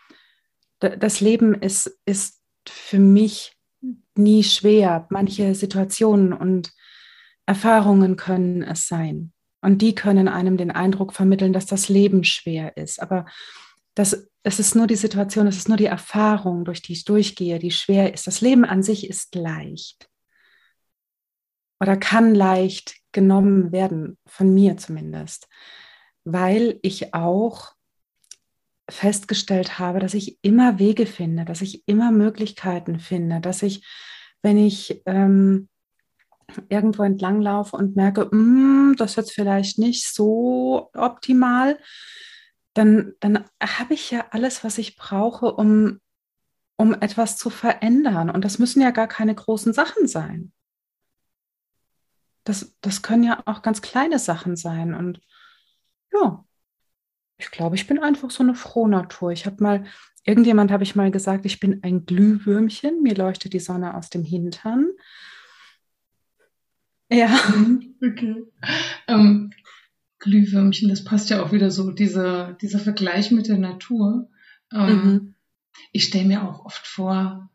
das 0.81 1.21
Leben 1.21 1.55
ist, 1.55 1.99
ist 2.05 2.43
für 2.69 2.99
mich 2.99 3.57
nie 4.17 4.45
schwer. 4.45 5.07
Manche 5.11 5.55
Situationen 5.55 6.33
und 6.33 6.73
Erfahrungen 7.47 8.17
können 8.17 8.63
es 8.63 8.89
sein. 8.89 9.33
Und 9.63 9.83
die 9.83 9.95
können 9.95 10.29
einem 10.29 10.57
den 10.57 10.71
Eindruck 10.71 11.13
vermitteln, 11.13 11.53
dass 11.53 11.67
das 11.67 11.89
Leben 11.89 12.25
schwer 12.25 12.77
ist. 12.77 13.01
Aber 13.01 13.27
das, 13.95 14.29
es 14.43 14.59
ist 14.59 14.75
nur 14.75 14.87
die 14.87 14.97
Situation, 14.97 15.47
es 15.47 15.57
ist 15.57 15.69
nur 15.69 15.79
die 15.79 15.87
Erfahrung, 15.87 16.65
durch 16.65 16.83
die 16.83 16.93
ich 16.93 17.05
durchgehe, 17.05 17.59
die 17.59 17.71
schwer 17.71 18.13
ist. 18.13 18.27
Das 18.27 18.41
Leben 18.41 18.65
an 18.65 18.83
sich 18.83 19.09
ist 19.09 19.35
leicht 19.35 20.09
oder 21.81 21.97
kann 21.97 22.35
leicht 22.35 22.97
genommen 23.13 23.73
werden, 23.73 24.19
von 24.27 24.53
mir 24.53 24.77
zumindest, 24.77 25.49
weil 26.25 26.79
ich 26.83 27.15
auch 27.15 27.73
festgestellt 28.89 29.79
habe, 29.79 29.99
dass 29.99 30.15
ich 30.15 30.39
immer 30.43 30.79
Wege 30.79 31.07
finde, 31.07 31.45
dass 31.45 31.61
ich 31.61 31.83
immer 31.87 32.13
Möglichkeiten 32.13 33.01
finde, 33.01 33.41
dass 33.41 33.63
ich, 33.63 33.85
wenn 34.43 34.59
ich 34.59 35.03
ähm, 35.07 35.69
irgendwo 36.69 37.03
entlang 37.03 37.41
laufe 37.41 37.77
und 37.77 37.97
merke, 37.97 38.27
mm, 38.27 38.95
das 38.97 39.13
ist 39.13 39.17
jetzt 39.17 39.33
vielleicht 39.33 39.79
nicht 39.79 40.07
so 40.07 40.91
optimal, 40.95 41.79
dann, 42.75 43.15
dann 43.21 43.45
habe 43.61 43.95
ich 43.95 44.11
ja 44.11 44.27
alles, 44.31 44.63
was 44.63 44.79
ich 44.79 44.97
brauche, 44.97 45.53
um, 45.53 45.99
um 46.77 46.95
etwas 46.95 47.37
zu 47.37 47.51
verändern. 47.51 48.31
Und 48.31 48.45
das 48.45 48.59
müssen 48.59 48.83
ja 48.83 48.91
gar 48.91 49.09
keine 49.09 49.35
großen 49.35 49.73
Sachen 49.73 50.07
sein 50.07 50.53
das, 52.47 52.77
das 52.81 53.03
können 53.03 53.25
ja 53.25 53.43
auch 53.45 53.61
ganz 53.61 53.83
kleine 53.83 54.19
Sachen 54.19 54.57
sein. 54.57 54.95
Und 54.95 55.21
ja, 56.13 56.45
ich 57.39 57.51
glaube, 57.51 57.75
ich 57.75 57.87
bin 57.87 57.99
einfach 57.99 58.31
so 58.31 58.43
eine 58.43 58.55
Frohnatur. 58.55 59.33
Ich 59.33 59.47
habe 59.47 59.63
mal, 59.63 59.85
irgendjemand 60.25 60.71
habe 60.71 60.85
ich 60.85 60.95
mal 60.95 61.11
gesagt, 61.11 61.45
ich 61.45 61.61
bin 61.61 61.83
ein 61.83 62.07
Glühwürmchen, 62.07 63.03
mir 63.03 63.15
leuchtet 63.15 63.53
die 63.53 63.61
Sonne 63.61 63.95
aus 63.95 64.11
dem 64.11 64.23
Hintern. 64.23 64.91
Ja. 67.11 67.29
Mhm, 67.55 67.97
okay. 68.03 68.45
Ähm, 69.09 69.53
Glühwürmchen, 70.21 70.89
das 70.89 71.05
passt 71.05 71.29
ja 71.31 71.43
auch 71.43 71.53
wieder 71.53 71.71
so, 71.71 71.91
dieser, 71.91 72.55
dieser 72.55 72.79
Vergleich 72.79 73.33
mit 73.33 73.49
der 73.49 73.59
Natur. 73.59 74.31
Ähm, 74.73 75.05
mhm. 75.05 75.35
Ich 75.93 76.05
stelle 76.05 76.27
mir 76.27 76.49
auch 76.49 76.65
oft 76.65 76.87
vor, 76.87 77.51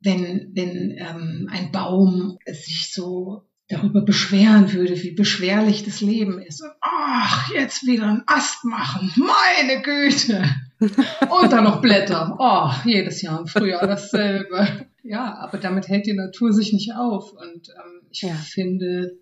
wenn, 0.00 0.50
wenn 0.54 0.96
ähm, 0.96 1.48
ein 1.50 1.72
Baum 1.72 2.38
sich 2.46 2.90
so 2.92 3.49
darüber 3.70 4.02
beschweren 4.02 4.72
würde, 4.72 5.00
wie 5.02 5.12
beschwerlich 5.12 5.84
das 5.84 6.00
Leben 6.00 6.40
ist. 6.42 6.60
Und, 6.60 6.72
ach, 6.80 7.50
jetzt 7.54 7.86
wieder 7.86 8.06
ein 8.06 8.22
Ast 8.26 8.64
machen, 8.64 9.12
meine 9.16 9.80
Güte. 9.80 10.44
Und 10.80 11.52
dann 11.52 11.64
noch 11.64 11.80
Blätter. 11.80 12.36
Oh, 12.38 12.70
jedes 12.84 13.22
Jahr 13.22 13.40
im 13.40 13.46
Frühjahr 13.46 13.86
dasselbe. 13.86 14.86
Ja, 15.02 15.36
aber 15.36 15.58
damit 15.58 15.88
hält 15.88 16.06
die 16.06 16.14
Natur 16.14 16.52
sich 16.52 16.72
nicht 16.72 16.94
auf. 16.94 17.32
Und 17.32 17.68
ähm, 17.68 18.00
ich 18.10 18.22
ja. 18.22 18.34
finde, 18.34 19.18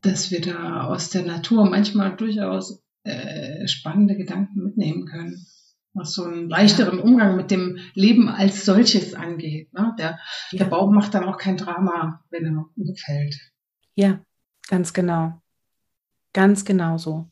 dass 0.00 0.30
wir 0.30 0.40
da 0.40 0.84
aus 0.84 1.10
der 1.10 1.24
Natur 1.24 1.68
manchmal 1.68 2.16
durchaus 2.16 2.82
äh, 3.04 3.68
spannende 3.68 4.16
Gedanken 4.16 4.62
mitnehmen 4.64 5.06
können 5.06 5.46
was 5.96 6.12
so 6.12 6.24
einen 6.24 6.48
leichteren 6.48 6.98
Umgang 6.98 7.36
mit 7.36 7.52
dem 7.52 7.78
Leben 7.94 8.28
als 8.28 8.64
solches 8.64 9.14
angeht. 9.14 9.72
Ne? 9.72 9.94
Der, 9.96 10.18
der 10.50 10.64
Baum 10.64 10.92
macht 10.92 11.14
dann 11.14 11.22
auch 11.22 11.38
kein 11.38 11.56
Drama, 11.56 12.24
wenn 12.30 12.46
er 12.46 12.66
umfällt. 12.76 13.36
Ja, 13.94 14.24
ganz 14.68 14.92
genau. 14.92 15.40
Ganz 16.32 16.64
genau 16.64 16.98
so. 16.98 17.30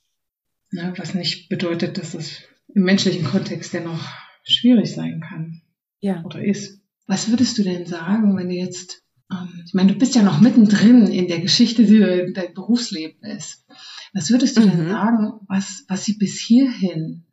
Ja, 0.71 0.97
was 0.97 1.15
nicht 1.15 1.49
bedeutet, 1.49 1.99
dass 1.99 2.15
es 2.15 2.43
im 2.69 2.85
menschlichen 2.85 3.25
Kontext 3.25 3.75
dennoch 3.75 4.09
schwierig 4.45 4.93
sein 4.93 5.21
kann. 5.21 5.63
Ja. 6.01 6.23
Oder 6.25 6.45
ist. 6.45 6.81
Was 7.07 7.29
würdest 7.29 7.59
du 7.59 7.63
denn 7.63 7.85
sagen, 7.85 8.37
wenn 8.37 8.49
du 8.49 8.55
jetzt, 8.55 9.03
ähm, 9.31 9.65
ich 9.67 9.75
meine, 9.75 9.93
du 9.93 9.99
bist 9.99 10.15
ja 10.15 10.23
noch 10.23 10.41
mittendrin 10.41 11.09
in 11.09 11.29
der 11.29 11.41
Geschichte, 11.41 11.85
die 11.85 12.33
dein 12.33 12.55
Berufsleben 12.55 13.23
ist. 13.23 13.67
Was 14.15 14.31
würdest 14.31 14.57
du 14.57 14.63
mhm. 14.63 14.71
denn 14.71 14.89
sagen, 14.89 15.41
was, 15.49 15.85
was 15.89 16.05
sie 16.05 16.15
bis 16.15 16.39
hierhin 16.39 17.25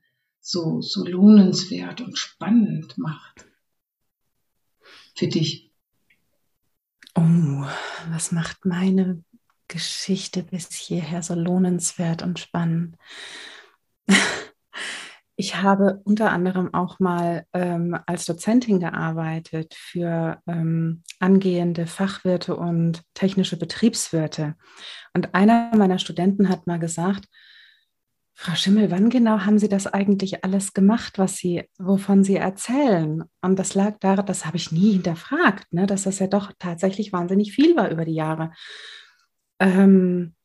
so, 0.42 0.82
so 0.82 1.06
lohnenswert 1.06 2.02
und 2.02 2.18
spannend 2.18 2.98
macht? 2.98 3.46
Für 5.16 5.28
dich? 5.28 5.69
Oh, 7.20 7.68
was 8.12 8.32
macht 8.32 8.66
meine 8.66 9.22
Geschichte 9.68 10.42
bis 10.42 10.72
hierher 10.72 11.22
so 11.22 11.36
lohnenswert 11.36 12.24
und 12.24 12.40
spannend? 12.40 12.96
Ich 15.42 15.56
habe 15.56 16.02
unter 16.04 16.34
anderem 16.34 16.74
auch 16.74 17.00
mal 17.00 17.46
ähm, 17.54 17.98
als 18.06 18.26
Dozentin 18.26 18.82
gearbeitet 18.82 19.74
für 19.74 20.42
ähm, 20.46 21.02
angehende 21.20 21.88
Fachwirte 21.88 22.58
und 22.58 23.04
technische 23.14 23.56
Betriebswirte. 23.56 24.56
Und 25.14 25.36
einer 25.36 25.74
meiner 25.78 25.98
Studenten 25.98 26.50
hat 26.50 26.68
mal 26.68 26.78
gesagt, 26.78 27.24
Frau 28.42 28.56
Schimmel, 28.56 28.90
wann 28.90 29.10
genau 29.10 29.42
haben 29.42 29.60
Sie 29.60 29.68
das 29.68 29.86
eigentlich 29.86 30.46
alles 30.46 30.72
gemacht, 30.72 31.18
was 31.18 31.36
Sie, 31.36 31.66
wovon 31.78 32.24
Sie 32.24 32.38
erzählen? 32.38 33.26
Und 33.42 33.60
das 33.60 33.76
lag 33.76 34.00
daran, 34.00 34.26
das 34.26 34.46
habe 34.46 34.56
ich 34.56 34.72
nie 34.72 34.94
hinterfragt, 34.94 35.74
ne, 35.74 35.86
dass 35.86 36.04
das 36.04 36.20
ja 36.20 36.28
doch 36.28 36.54
tatsächlich 36.58 37.12
wahnsinnig 37.12 37.52
viel 37.52 37.76
war 37.76 37.92
über 37.92 38.06
die 38.06 38.14
Jahre. 38.14 38.54
Ähm, 39.60 40.36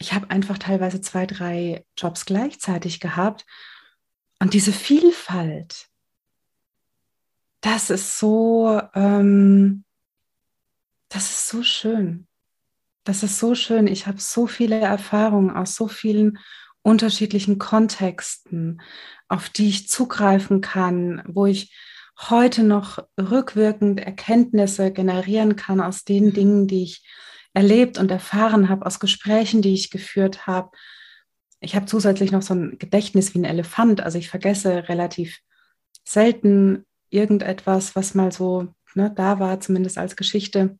ich 0.00 0.12
habe 0.12 0.28
einfach 0.30 0.58
teilweise 0.58 1.00
zwei, 1.00 1.24
drei 1.24 1.86
Jobs 1.96 2.24
gleichzeitig 2.26 2.98
gehabt. 2.98 3.46
Und 4.40 4.52
diese 4.52 4.72
Vielfalt, 4.72 5.86
das 7.60 7.90
ist 7.90 8.18
so, 8.18 8.82
ähm, 8.92 9.84
das 11.10 11.30
ist 11.30 11.48
so 11.48 11.62
schön. 11.62 12.26
Das 13.04 13.22
ist 13.22 13.38
so 13.38 13.54
schön. 13.54 13.86
Ich 13.86 14.08
habe 14.08 14.18
so 14.18 14.48
viele 14.48 14.80
Erfahrungen 14.80 15.52
aus 15.52 15.76
so 15.76 15.86
vielen 15.86 16.40
unterschiedlichen 16.86 17.58
Kontexten, 17.58 18.80
auf 19.28 19.48
die 19.48 19.68
ich 19.68 19.88
zugreifen 19.88 20.60
kann, 20.60 21.20
wo 21.26 21.46
ich 21.46 21.74
heute 22.16 22.62
noch 22.62 22.98
rückwirkend 23.20 23.98
Erkenntnisse 23.98 24.92
generieren 24.92 25.56
kann 25.56 25.80
aus 25.80 26.04
den 26.04 26.32
Dingen, 26.32 26.68
die 26.68 26.84
ich 26.84 27.04
erlebt 27.54 27.98
und 27.98 28.12
erfahren 28.12 28.68
habe, 28.68 28.86
aus 28.86 29.00
Gesprächen, 29.00 29.62
die 29.62 29.74
ich 29.74 29.90
geführt 29.90 30.46
habe. 30.46 30.70
Ich 31.58 31.74
habe 31.74 31.86
zusätzlich 31.86 32.30
noch 32.30 32.42
so 32.42 32.54
ein 32.54 32.78
Gedächtnis 32.78 33.34
wie 33.34 33.40
ein 33.40 33.44
Elefant, 33.44 34.00
also 34.00 34.16
ich 34.16 34.30
vergesse 34.30 34.88
relativ 34.88 35.40
selten 36.04 36.86
irgendetwas, 37.10 37.96
was 37.96 38.14
mal 38.14 38.30
so 38.30 38.68
ne, 38.94 39.12
da 39.12 39.40
war, 39.40 39.58
zumindest 39.58 39.98
als 39.98 40.14
Geschichte. 40.14 40.78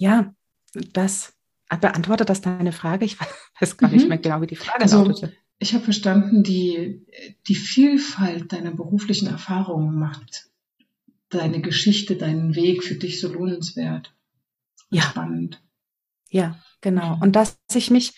Ja, 0.00 0.34
das 0.72 1.32
Beantwortet 1.80 2.28
das 2.28 2.40
deine 2.40 2.72
Frage? 2.72 3.04
Ich 3.04 3.18
weiß 3.60 3.76
gar 3.76 3.88
nicht 3.88 4.02
mhm. 4.02 4.08
mehr 4.08 4.18
genau, 4.18 4.40
wie 4.40 4.46
die 4.46 4.56
Frage 4.56 4.82
also, 4.82 5.04
lautete. 5.04 5.32
Ich 5.58 5.72
habe 5.72 5.84
verstanden, 5.84 6.42
die, 6.42 7.06
die 7.46 7.54
Vielfalt 7.54 8.52
deiner 8.52 8.72
beruflichen 8.72 9.28
Erfahrungen 9.28 9.98
macht 9.98 10.50
deine 11.30 11.60
Geschichte, 11.60 12.16
deinen 12.16 12.54
Weg 12.54 12.84
für 12.84 12.94
dich 12.94 13.20
so 13.20 13.32
lohnenswert. 13.32 14.14
Ja. 14.90 15.02
Spannend. 15.02 15.62
Ja, 16.30 16.58
genau. 16.80 17.18
Und 17.20 17.32
dass 17.36 17.58
ich 17.72 17.90
mich, 17.90 18.12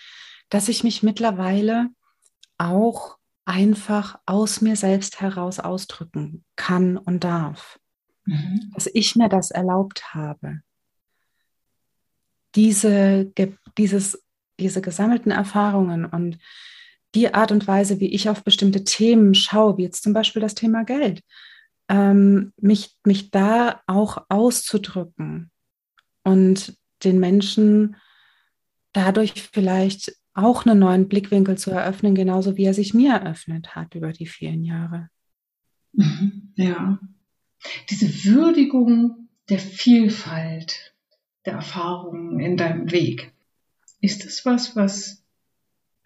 dass 0.48 0.68
ich 0.68 0.84
mich 0.84 1.02
mittlerweile 1.02 1.88
auch 2.58 3.16
einfach 3.44 4.18
aus 4.26 4.60
mir 4.60 4.76
selbst 4.76 5.20
heraus 5.20 5.60
ausdrücken 5.60 6.44
kann 6.56 6.98
und 6.98 7.24
darf. 7.24 7.78
mhm. 8.26 8.72
dass 8.74 8.88
ich 8.92 9.16
mir 9.16 9.28
das 9.28 9.50
erlaubt 9.50 10.12
habe, 10.14 10.60
diese, 12.56 13.32
dieses, 13.78 14.24
diese 14.58 14.80
gesammelten 14.80 15.30
Erfahrungen 15.30 16.04
und 16.04 16.38
die 17.14 17.32
Art 17.32 17.52
und 17.52 17.66
Weise, 17.66 18.00
wie 18.00 18.12
ich 18.12 18.28
auf 18.28 18.42
bestimmte 18.44 18.84
Themen 18.84 19.34
schaue, 19.34 19.78
wie 19.78 19.82
jetzt 19.82 20.02
zum 20.02 20.12
Beispiel 20.12 20.42
das 20.42 20.54
Thema 20.54 20.84
Geld, 20.84 21.22
ähm, 21.88 22.52
mich, 22.60 22.96
mich 23.04 23.30
da 23.30 23.80
auch 23.86 24.24
auszudrücken 24.28 25.50
und 26.24 26.76
den 27.04 27.20
Menschen 27.20 27.96
dadurch 28.92 29.34
vielleicht 29.52 30.16
auch 30.34 30.66
einen 30.66 30.78
neuen 30.78 31.08
Blickwinkel 31.08 31.56
zu 31.56 31.70
eröffnen, 31.70 32.14
genauso 32.14 32.56
wie 32.56 32.64
er 32.64 32.74
sich 32.74 32.92
mir 32.92 33.14
eröffnet 33.14 33.74
hat 33.74 33.94
über 33.94 34.12
die 34.12 34.26
vielen 34.26 34.64
Jahre. 34.64 35.08
Mhm. 35.92 36.52
Ja, 36.56 36.98
diese 37.88 38.24
Würdigung 38.24 39.28
der 39.48 39.58
Vielfalt 39.58 40.95
der 41.46 41.54
Erfahrungen 41.54 42.40
in 42.40 42.56
deinem 42.56 42.90
Weg, 42.90 43.32
ist 44.00 44.24
das 44.24 44.44
was, 44.44 44.76
was 44.76 45.22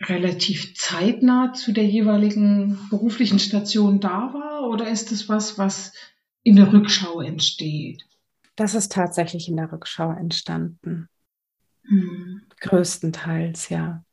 relativ 0.00 0.74
zeitnah 0.76 1.52
zu 1.52 1.72
der 1.72 1.84
jeweiligen 1.84 2.78
beruflichen 2.90 3.38
Station 3.38 4.00
da 4.00 4.32
war 4.32 4.68
oder 4.68 4.88
ist 4.88 5.12
es 5.12 5.28
was, 5.28 5.58
was 5.58 5.92
in 6.42 6.56
der 6.56 6.72
Rückschau 6.72 7.20
entsteht? 7.20 8.06
Das 8.56 8.74
ist 8.74 8.92
tatsächlich 8.92 9.48
in 9.48 9.56
der 9.56 9.72
Rückschau 9.72 10.10
entstanden. 10.12 11.08
Hm. 11.84 12.42
Größtenteils, 12.60 13.68
ja. 13.68 14.04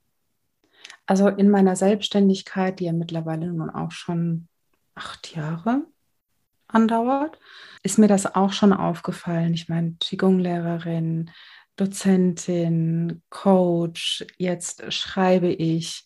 Also 1.06 1.30
in 1.30 1.50
meiner 1.50 1.76
Selbstständigkeit, 1.76 2.80
die 2.80 2.86
ja 2.86 2.94
mittlerweile 2.94 3.48
nun 3.48 3.70
auch 3.70 3.92
schon 3.92 4.48
acht 4.96 5.36
Jahre 5.36 5.86
andauert, 6.68 7.40
ist 7.84 7.98
mir 7.98 8.08
das 8.08 8.36
auch 8.36 8.52
schon 8.52 8.74
aufgefallen. 8.74 9.54
Ich 9.54 9.70
meine, 9.70 9.96
Qigong-Lehrerin, 10.00 11.32
Dozentin, 11.76 13.22
Coach, 13.30 14.26
jetzt 14.38 14.92
schreibe 14.92 15.50
ich. 15.50 16.06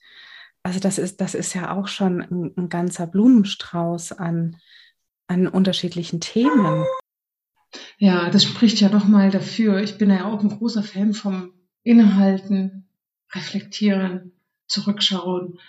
Also 0.64 0.80
das 0.80 0.98
ist, 0.98 1.22
das 1.22 1.34
ist 1.34 1.54
ja 1.54 1.76
auch 1.76 1.88
schon 1.88 2.22
ein, 2.22 2.54
ein 2.58 2.70
ganzer 2.70 3.08
Blumenstrauß 3.08 4.12
an, 4.14 4.58
an 5.28 5.48
unterschiedlichen 5.48 6.20
Themen. 6.20 6.86
Ja, 7.98 8.30
das 8.30 8.44
spricht 8.44 8.82
ja 8.82 8.90
nochmal 8.90 9.32
dafür. 9.32 9.80
Ich 9.80 9.98
bin 9.98 10.10
ja 10.10 10.26
auch 10.26 10.42
ein 10.42 10.50
großer 10.50 10.84
Fan 10.84 11.14
vom 11.14 11.54
Innehalten, 11.84 12.88
Reflektieren, 13.34 14.34
Zurückschauen, 14.68 15.60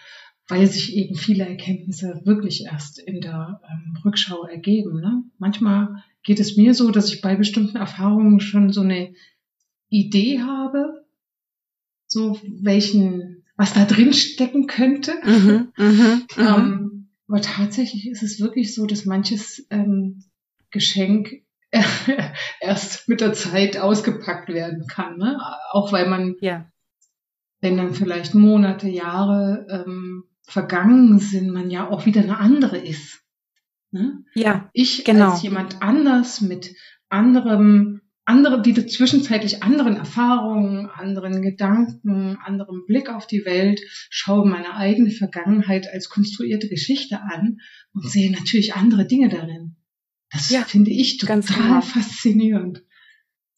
weil 0.49 0.67
sich 0.67 0.97
eben 0.97 1.15
viele 1.15 1.47
Erkenntnisse 1.47 2.21
wirklich 2.25 2.65
erst 2.65 2.99
in 2.99 3.21
der 3.21 3.61
ähm, 3.71 3.97
Rückschau 4.05 4.45
ergeben. 4.45 5.01
Ne? 5.01 5.25
Manchmal 5.39 6.03
geht 6.23 6.41
es 6.41 6.57
mir 6.57 6.75
so, 6.75 6.91
dass 6.91 7.13
ich 7.13 7.21
bei 7.21 7.37
bestimmten 7.37 7.77
Erfahrungen 7.77 8.41
schon 8.41 8.73
so 8.73 8.81
eine 8.81 9.15
Idee 9.89 10.41
habe, 10.41 11.05
so 12.07 12.39
welchen, 12.45 13.45
was 13.57 13.73
da 13.75 13.85
drin 13.85 14.13
stecken 14.13 14.67
könnte. 14.67 15.15
Mhm, 15.25 15.73
mh, 15.77 16.21
mh. 16.37 16.57
Ähm, 16.57 17.09
aber 17.29 17.41
tatsächlich 17.41 18.09
ist 18.09 18.23
es 18.23 18.41
wirklich 18.41 18.75
so, 18.75 18.87
dass 18.87 19.07
manches 19.07 19.67
ähm, 19.71 20.25
Geschenk 20.71 21.43
erst 22.61 23.09
mit 23.09 23.21
der 23.21 23.33
Zeit 23.33 23.79
ausgepackt 23.79 24.51
werden 24.51 24.87
kann. 24.87 25.17
Ne? 25.17 25.39
Auch 25.71 25.93
weil 25.93 26.09
man, 26.09 26.37
ja. 26.41 26.67
wenn 27.61 27.79
dann 27.79 27.95
vielleicht 27.95 28.35
Monate, 28.35 28.89
Jahre 28.89 29.67
ähm, 29.71 30.25
vergangen 30.53 31.19
sind, 31.19 31.51
man 31.51 31.71
ja 31.71 31.89
auch 31.89 32.07
wieder 32.07 32.21
eine 32.21 32.39
andere 32.39 32.79
ist. 32.79 33.23
Ne? 33.91 34.25
Ja, 34.35 34.71
ich 34.73 35.05
genau. 35.05 35.33
als 35.33 35.43
jemand 35.43 35.83
anders 35.83 36.41
mit 36.41 36.75
anderem 37.09 38.01
andere, 38.25 38.63
die 38.63 38.87
zwischenzeitlich 38.87 39.63
anderen 39.63 39.97
Erfahrungen, 39.97 40.89
anderen 40.89 41.43
Gedanken, 41.43 42.39
anderem 42.45 42.85
Blick 42.87 43.11
auf 43.11 43.27
die 43.27 43.45
Welt, 43.45 43.81
schaue 44.11 44.49
meine 44.49 44.77
eigene 44.77 45.11
Vergangenheit 45.11 45.89
als 45.93 46.09
konstruierte 46.09 46.69
Geschichte 46.69 47.21
an 47.21 47.59
und 47.93 48.09
sehe 48.09 48.31
natürlich 48.31 48.75
andere 48.75 49.07
Dinge 49.07 49.29
darin. 49.29 49.77
Das 50.31 50.51
ja, 50.51 50.63
finde 50.63 50.93
ich 50.93 51.19
total 51.19 51.41
genau. 51.41 51.81
faszinierend. 51.81 52.85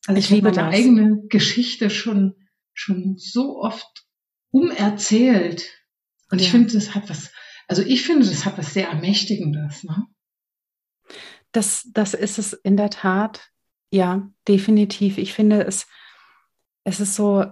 Also 0.06 0.18
ich, 0.18 0.30
ich 0.30 0.32
habe 0.32 0.42
meine 0.42 0.70
das. 0.70 0.74
eigene 0.74 1.22
Geschichte 1.28 1.90
schon, 1.90 2.34
schon 2.72 3.16
so 3.18 3.60
oft 3.60 4.06
umerzählt. 4.50 5.70
Und 6.34 6.40
ja. 6.40 6.46
ich 6.46 6.50
finde, 6.50 6.72
das 6.72 6.96
hat 6.96 7.08
was, 7.08 7.30
also 7.68 7.82
ich 7.82 8.02
finde, 8.02 8.26
das 8.26 8.44
hat 8.44 8.58
was 8.58 8.74
sehr 8.74 8.88
Ermächtigendes. 8.88 9.84
Ne? 9.84 10.06
Das, 11.52 11.88
das 11.92 12.12
ist 12.12 12.38
es 12.38 12.54
in 12.54 12.76
der 12.76 12.90
Tat. 12.90 13.50
Ja, 13.92 14.28
definitiv. 14.48 15.16
Ich 15.18 15.32
finde 15.32 15.64
es, 15.64 15.86
es 16.82 16.98
ist 16.98 17.14
so, 17.14 17.44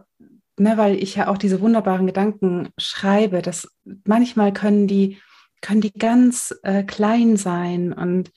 ne, 0.58 0.76
weil 0.76 1.00
ich 1.00 1.14
ja 1.14 1.28
auch 1.28 1.38
diese 1.38 1.60
wunderbaren 1.60 2.08
Gedanken 2.08 2.70
schreibe, 2.76 3.40
dass 3.40 3.68
manchmal 4.04 4.52
können 4.52 4.88
die, 4.88 5.18
können 5.60 5.80
die 5.80 5.92
ganz 5.92 6.52
äh, 6.64 6.82
klein 6.82 7.36
sein 7.36 7.92
und, 7.92 8.32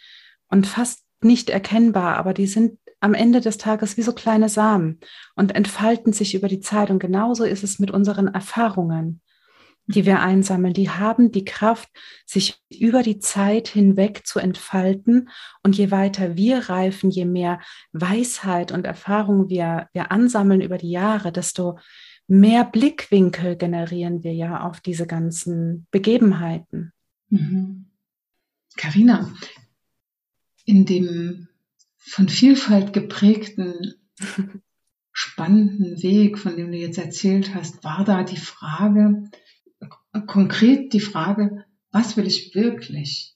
und 0.49 0.67
fast 0.67 1.05
nicht 1.21 1.49
erkennbar, 1.49 2.17
aber 2.17 2.35
die 2.35 2.45
sind 2.45 2.77
am 2.99 3.15
Ende 3.15 3.41
des 3.41 3.57
Tages 3.57 3.97
wie 3.97 4.03
so 4.03 4.13
kleine 4.13 4.47
Samen 4.47 4.99
und 5.35 5.55
entfalten 5.55 6.13
sich 6.13 6.35
über 6.35 6.49
die 6.49 6.59
Zeit. 6.59 6.91
Und 6.91 6.99
genauso 6.99 7.45
ist 7.45 7.63
es 7.63 7.79
mit 7.79 7.89
unseren 7.89 8.27
Erfahrungen 8.27 9.21
die 9.87 10.05
wir 10.05 10.21
einsammeln, 10.21 10.73
die 10.73 10.89
haben 10.89 11.31
die 11.31 11.45
Kraft, 11.45 11.89
sich 12.25 12.59
über 12.69 13.03
die 13.03 13.19
Zeit 13.19 13.67
hinweg 13.67 14.25
zu 14.25 14.39
entfalten. 14.39 15.29
Und 15.63 15.77
je 15.77 15.91
weiter 15.91 16.35
wir 16.35 16.69
reifen, 16.69 17.11
je 17.11 17.25
mehr 17.25 17.59
Weisheit 17.91 18.71
und 18.71 18.85
Erfahrung 18.85 19.49
wir, 19.49 19.89
wir 19.93 20.11
ansammeln 20.11 20.61
über 20.61 20.77
die 20.77 20.89
Jahre, 20.89 21.31
desto 21.31 21.77
mehr 22.27 22.65
Blickwinkel 22.65 23.55
generieren 23.55 24.23
wir 24.23 24.33
ja 24.33 24.61
auf 24.61 24.81
diese 24.81 25.05
ganzen 25.05 25.85
Begebenheiten. 25.91 26.91
Karina, 28.75 29.21
mhm. 29.21 29.37
in 30.65 30.85
dem 30.85 31.47
von 31.97 32.29
Vielfalt 32.29 32.93
geprägten, 32.93 33.95
spannenden 35.11 36.01
Weg, 36.03 36.39
von 36.39 36.57
dem 36.57 36.71
du 36.71 36.77
jetzt 36.77 36.97
erzählt 36.97 37.53
hast, 37.55 37.83
war 37.83 38.03
da 38.03 38.23
die 38.23 38.37
Frage, 38.37 39.23
konkret 40.21 40.93
die 40.93 40.99
Frage, 40.99 41.65
was 41.91 42.17
will 42.17 42.27
ich 42.27 42.55
wirklich? 42.55 43.35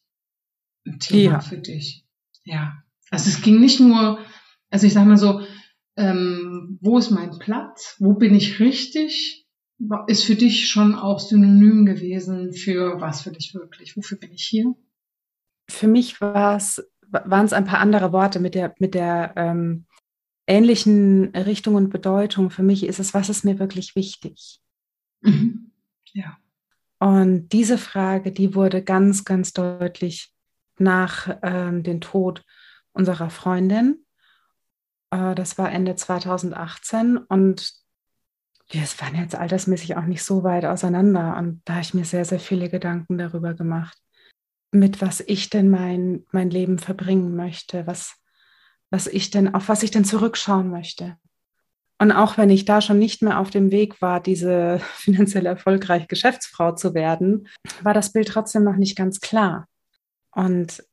Ein 0.86 1.00
Thema 1.00 1.34
ja. 1.34 1.40
für 1.40 1.58
dich. 1.58 2.06
Ja. 2.44 2.84
Also 3.12 3.30
es 3.30 3.42
ging 3.42 3.60
nicht 3.60 3.80
nur, 3.80 4.20
also 4.70 4.88
ich 4.88 4.94
sage 4.94 5.10
mal 5.10 5.18
so, 5.18 5.42
ähm, 5.98 6.78
wo 6.82 6.98
ist 6.98 7.12
mein 7.12 7.40
Platz? 7.40 7.96
Wo 8.00 8.14
bin 8.14 8.34
ich 8.36 8.60
richtig? 8.60 9.48
Ist 10.08 10.24
für 10.24 10.36
dich 10.36 10.70
schon 10.70 10.94
auch 10.96 11.20
synonym 11.20 11.86
gewesen 11.86 12.54
für 12.54 13.00
was 13.00 13.22
für 13.22 13.32
dich 13.32 13.54
wirklich? 13.54 13.96
Wofür 13.96 14.18
bin 14.18 14.32
ich 14.34 14.44
hier? 14.44 14.76
Für 15.70 15.88
mich 15.88 16.20
war 16.20 16.58
es, 16.58 16.84
waren 17.08 17.46
es 17.46 17.54
ein 17.54 17.66
paar 17.66 17.80
andere 17.80 18.12
Worte 18.12 18.40
mit 18.40 18.56
der, 18.56 18.76
mit 18.80 18.94
der 18.94 19.34
ähm, 19.36 19.86
ähnlichen 20.48 21.30
Richtung 21.36 21.76
und 21.76 21.90
Bedeutung. 21.90 22.50
Für 22.50 22.64
mich 22.64 22.84
ist 22.84 23.00
es, 23.00 23.14
was 23.14 23.30
ist 23.30 23.46
mir 23.46 23.60
wirklich 23.60 23.96
wichtig? 23.96 24.60
Mhm. 25.22 25.72
Ja. 26.14 26.38
Und 27.00 27.50
diese 27.50 27.78
Frage, 27.78 28.32
die 28.32 28.56
wurde 28.56 28.84
ganz, 28.84 29.24
ganz 29.24 29.54
deutlich 29.54 30.34
nach 30.78 31.38
ähm, 31.42 31.84
dem 31.84 32.02
Tod 32.02 32.44
unserer 32.92 33.30
Freundin. 33.30 34.06
Äh, 35.12 35.36
das 35.36 35.58
war 35.58 35.72
Ende 35.72 35.96
2018 35.96 37.18
und 37.18 37.74
wir 38.72 38.82
waren 39.00 39.16
jetzt 39.16 39.36
altersmäßig 39.36 39.98
auch 39.98 40.06
nicht 40.06 40.24
so 40.24 40.44
weit 40.44 40.66
auseinander. 40.66 41.38
Und 41.38 41.62
da 41.66 41.74
habe 41.74 41.82
ich 41.82 41.94
mir 41.94 42.06
sehr, 42.06 42.26
sehr 42.26 42.40
viele 42.40 42.70
Gedanken 42.70 43.18
darüber 43.18 43.54
gemacht, 43.54 43.98
mit 44.72 45.02
was 45.02 45.22
ich 45.22 45.50
denn 45.50 45.70
mein, 45.70 46.26
mein 46.32 46.50
Leben 46.50 46.78
verbringen 46.78 47.36
möchte, 47.36 47.88
was, 47.88 48.16
was 48.92 49.08
ich 49.08 49.32
denn, 49.32 49.54
auf 49.56 49.70
was 49.70 49.84
ich 49.84 49.92
denn 49.92 50.06
zurückschauen 50.06 50.70
möchte. 50.70 51.18
Und 52.02 52.14
auch 52.14 52.38
wenn 52.38 52.50
ich 52.50 52.64
da 52.64 52.80
schon 52.82 52.98
nicht 52.98 53.22
mehr 53.22 53.40
auf 53.40 53.50
dem 53.50 53.72
Weg 53.72 54.02
war, 54.02 54.22
diese 54.22 54.80
finanziell 54.96 55.46
erfolgreiche 55.46 56.08
Geschäftsfrau 56.08 56.72
zu 56.72 56.94
werden, 56.94 57.48
war 57.84 57.94
das 57.94 58.14
Bild 58.14 58.30
trotzdem 58.30 58.64
noch 58.64 58.78
nicht 58.78 58.98
ganz 58.98 59.20
klar. 59.20 59.68
Und 60.32 60.84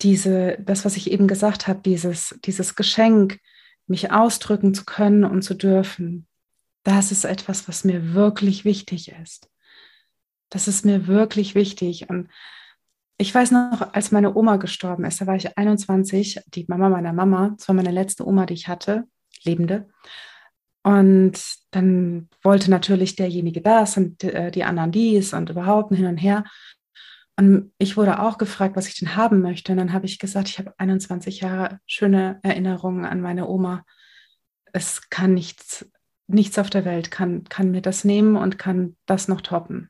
diese, 0.00 0.56
das, 0.60 0.84
was 0.84 0.96
ich 0.96 1.10
eben 1.10 1.26
gesagt 1.26 1.66
habe, 1.66 1.80
dieses, 1.80 2.38
dieses 2.44 2.76
Geschenk, 2.76 3.40
mich 3.86 4.12
ausdrücken 4.12 4.72
zu 4.72 4.84
können 4.84 5.24
und 5.24 5.42
zu 5.42 5.54
dürfen, 5.54 6.26
das 6.84 7.12
ist 7.12 7.24
etwas, 7.24 7.68
was 7.68 7.84
mir 7.84 8.14
wirklich 8.14 8.64
wichtig 8.64 9.12
ist. 9.22 9.50
Das 10.50 10.68
ist 10.68 10.84
mir 10.84 11.06
wirklich 11.06 11.54
wichtig. 11.54 12.08
Und 12.08 12.28
ich 13.18 13.34
weiß 13.34 13.50
noch, 13.50 13.92
als 13.92 14.10
meine 14.10 14.34
Oma 14.34 14.56
gestorben 14.56 15.04
ist, 15.04 15.20
da 15.20 15.26
war 15.26 15.36
ich 15.36 15.56
21, 15.58 16.40
die 16.46 16.64
Mama 16.68 16.88
meiner 16.88 17.12
Mama, 17.12 17.54
das 17.56 17.68
war 17.68 17.74
meine 17.74 17.90
letzte 17.90 18.26
Oma, 18.26 18.46
die 18.46 18.54
ich 18.54 18.68
hatte, 18.68 19.04
lebende. 19.42 19.88
Und 20.84 21.40
dann 21.70 22.28
wollte 22.42 22.70
natürlich 22.70 23.16
derjenige 23.16 23.62
das 23.62 23.96
und 23.96 24.22
äh, 24.22 24.50
die 24.50 24.64
anderen 24.64 24.92
dies 24.92 25.32
und 25.32 25.48
überhaupt 25.48 25.94
hin 25.94 26.06
und 26.06 26.18
her. 26.18 26.44
Und 27.36 27.72
ich 27.78 27.96
wurde 27.96 28.20
auch 28.20 28.38
gefragt, 28.38 28.76
was 28.76 28.86
ich 28.86 28.98
denn 28.98 29.16
haben 29.16 29.40
möchte. 29.40 29.72
Und 29.72 29.78
dann 29.78 29.92
habe 29.94 30.06
ich 30.06 30.18
gesagt, 30.18 30.48
ich 30.50 30.58
habe 30.58 30.74
21 30.76 31.40
Jahre 31.40 31.80
schöne 31.86 32.38
Erinnerungen 32.42 33.06
an 33.06 33.22
meine 33.22 33.48
Oma. 33.48 33.84
Es 34.72 35.08
kann 35.08 35.34
nichts, 35.34 35.90
nichts 36.26 36.58
auf 36.58 36.68
der 36.68 36.84
Welt 36.84 37.10
kann, 37.10 37.44
kann 37.44 37.70
mir 37.70 37.80
das 37.80 38.04
nehmen 38.04 38.36
und 38.36 38.58
kann 38.58 38.96
das 39.06 39.26
noch 39.26 39.40
toppen. 39.40 39.88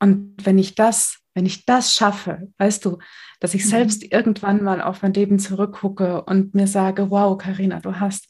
Und 0.00 0.34
wenn 0.44 0.58
ich 0.58 0.74
das, 0.74 1.20
wenn 1.34 1.46
ich 1.46 1.66
das 1.66 1.94
schaffe, 1.94 2.48
weißt 2.58 2.84
du, 2.84 2.98
dass 3.38 3.54
ich 3.54 3.64
mhm. 3.66 3.68
selbst 3.68 4.12
irgendwann 4.12 4.64
mal 4.64 4.82
auf 4.82 5.02
mein 5.02 5.14
Leben 5.14 5.38
zurückgucke 5.38 6.24
und 6.24 6.54
mir 6.54 6.66
sage, 6.66 7.10
wow, 7.10 7.38
Karina, 7.38 7.80
du 7.80 8.00
hast, 8.00 8.26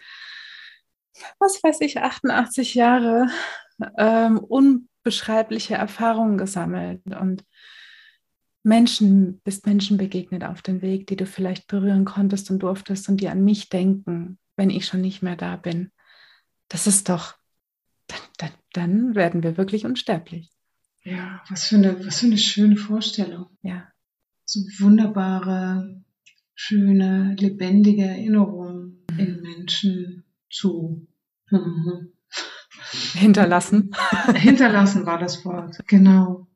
was 1.38 1.62
weiß 1.62 1.80
ich, 1.82 1.98
88 1.98 2.74
Jahre 2.74 3.28
ähm, 3.98 4.38
unbeschreibliche 4.38 5.74
Erfahrungen 5.74 6.38
gesammelt 6.38 7.00
und 7.06 7.44
Menschen, 8.62 9.40
bist 9.42 9.66
Menschen 9.66 9.96
begegnet 9.96 10.44
auf 10.44 10.62
dem 10.62 10.82
Weg, 10.82 11.06
die 11.06 11.16
du 11.16 11.24
vielleicht 11.26 11.66
berühren 11.66 12.04
konntest 12.04 12.50
und 12.50 12.58
durftest 12.62 13.08
und 13.08 13.18
die 13.18 13.28
an 13.28 13.42
mich 13.42 13.70
denken, 13.70 14.38
wenn 14.56 14.70
ich 14.70 14.86
schon 14.86 15.00
nicht 15.00 15.22
mehr 15.22 15.36
da 15.36 15.56
bin. 15.56 15.90
Das 16.68 16.86
ist 16.86 17.08
doch, 17.08 17.36
dann, 18.06 18.20
dann, 18.36 18.50
dann 18.72 19.14
werden 19.14 19.42
wir 19.42 19.56
wirklich 19.56 19.86
unsterblich. 19.86 20.50
Ja, 21.02 21.42
was 21.48 21.66
für 21.66 21.76
eine, 21.76 22.06
was 22.06 22.20
für 22.20 22.26
eine 22.26 22.38
schöne 22.38 22.76
Vorstellung. 22.76 23.46
Ja. 23.62 23.88
So 24.44 24.60
wunderbare, 24.78 26.02
schöne, 26.54 27.34
lebendige 27.38 28.04
Erinnerungen 28.04 29.04
mhm. 29.10 29.18
in 29.18 29.40
Menschen 29.40 30.24
zu 30.50 31.06
mhm. 31.50 32.12
hinterlassen. 33.12 33.94
hinterlassen 34.34 35.06
war 35.06 35.18
das 35.18 35.44
Wort, 35.44 35.78
genau. 35.86 36.46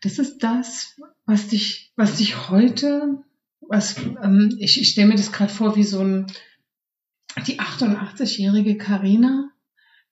Das 0.00 0.18
ist 0.18 0.42
das, 0.42 0.96
was 1.26 1.48
dich, 1.48 1.92
was 1.96 2.16
dich 2.16 2.48
heute, 2.48 3.22
was 3.60 3.98
ähm, 3.98 4.56
ich, 4.58 4.80
ich 4.80 4.88
stelle 4.88 5.08
mir 5.08 5.16
das 5.16 5.32
gerade 5.32 5.52
vor 5.52 5.76
wie 5.76 5.84
so 5.84 6.00
ein 6.00 6.26
die 7.46 7.60
88-jährige 7.60 8.78
Karina, 8.78 9.50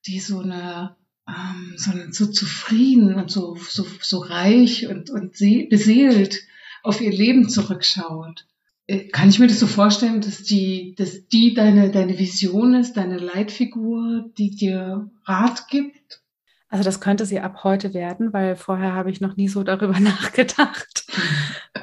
die 0.07 0.21
so 0.21 0.41
eine 0.41 0.97
ähm, 1.29 1.75
so, 1.77 1.93
so 2.11 2.27
zufrieden 2.27 3.15
und 3.15 3.31
so, 3.31 3.57
so, 3.57 3.87
so 4.01 4.19
reich 4.19 4.87
und, 4.87 5.11
und 5.11 5.33
beseelt 5.69 6.43
auf 6.83 7.01
ihr 7.01 7.11
Leben 7.11 7.49
zurückschaut. 7.49 8.47
Äh, 8.87 9.09
kann 9.09 9.29
ich 9.29 9.39
mir 9.39 9.49
das 9.49 9.59
so 9.59 9.67
vorstellen, 9.67 10.21
dass 10.21 10.43
die, 10.43 10.95
dass 10.97 11.27
die 11.29 11.55
deine, 11.55 11.91
deine 11.91 12.19
Vision 12.19 12.75
ist, 12.75 12.97
deine 12.97 13.19
Leitfigur, 13.19 14.27
die 14.39 14.51
dir 14.51 15.11
Rat 15.25 15.69
gibt? 15.69 16.23
Also 16.69 16.85
das 16.85 17.01
könnte 17.01 17.27
sie 17.27 17.41
ab 17.41 17.65
heute 17.65 17.95
werden, 17.95 18.33
weil 18.33 18.57
vorher 18.57 18.93
habe 18.93 19.11
ich 19.11 19.21
noch 19.21 19.37
nie 19.37 19.49
so 19.49 19.63
darüber 19.63 19.99
nachgedacht. 20.01 21.05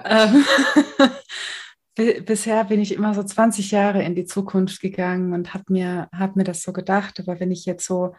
Ähm, 0.05 0.43
bisher 2.25 2.65
bin 2.65 2.81
ich 2.81 2.93
immer 2.93 3.13
so 3.13 3.23
20 3.23 3.71
Jahre 3.71 4.03
in 4.03 4.15
die 4.15 4.25
Zukunft 4.25 4.81
gegangen 4.81 5.31
und 5.33 5.53
habe 5.53 5.63
mir, 5.69 6.09
hab 6.11 6.35
mir 6.35 6.43
das 6.43 6.61
so 6.61 6.73
gedacht. 6.73 7.19
Aber 7.19 7.39
wenn 7.39 7.51
ich 7.51 7.65
jetzt 7.65 7.85
so 7.85 8.13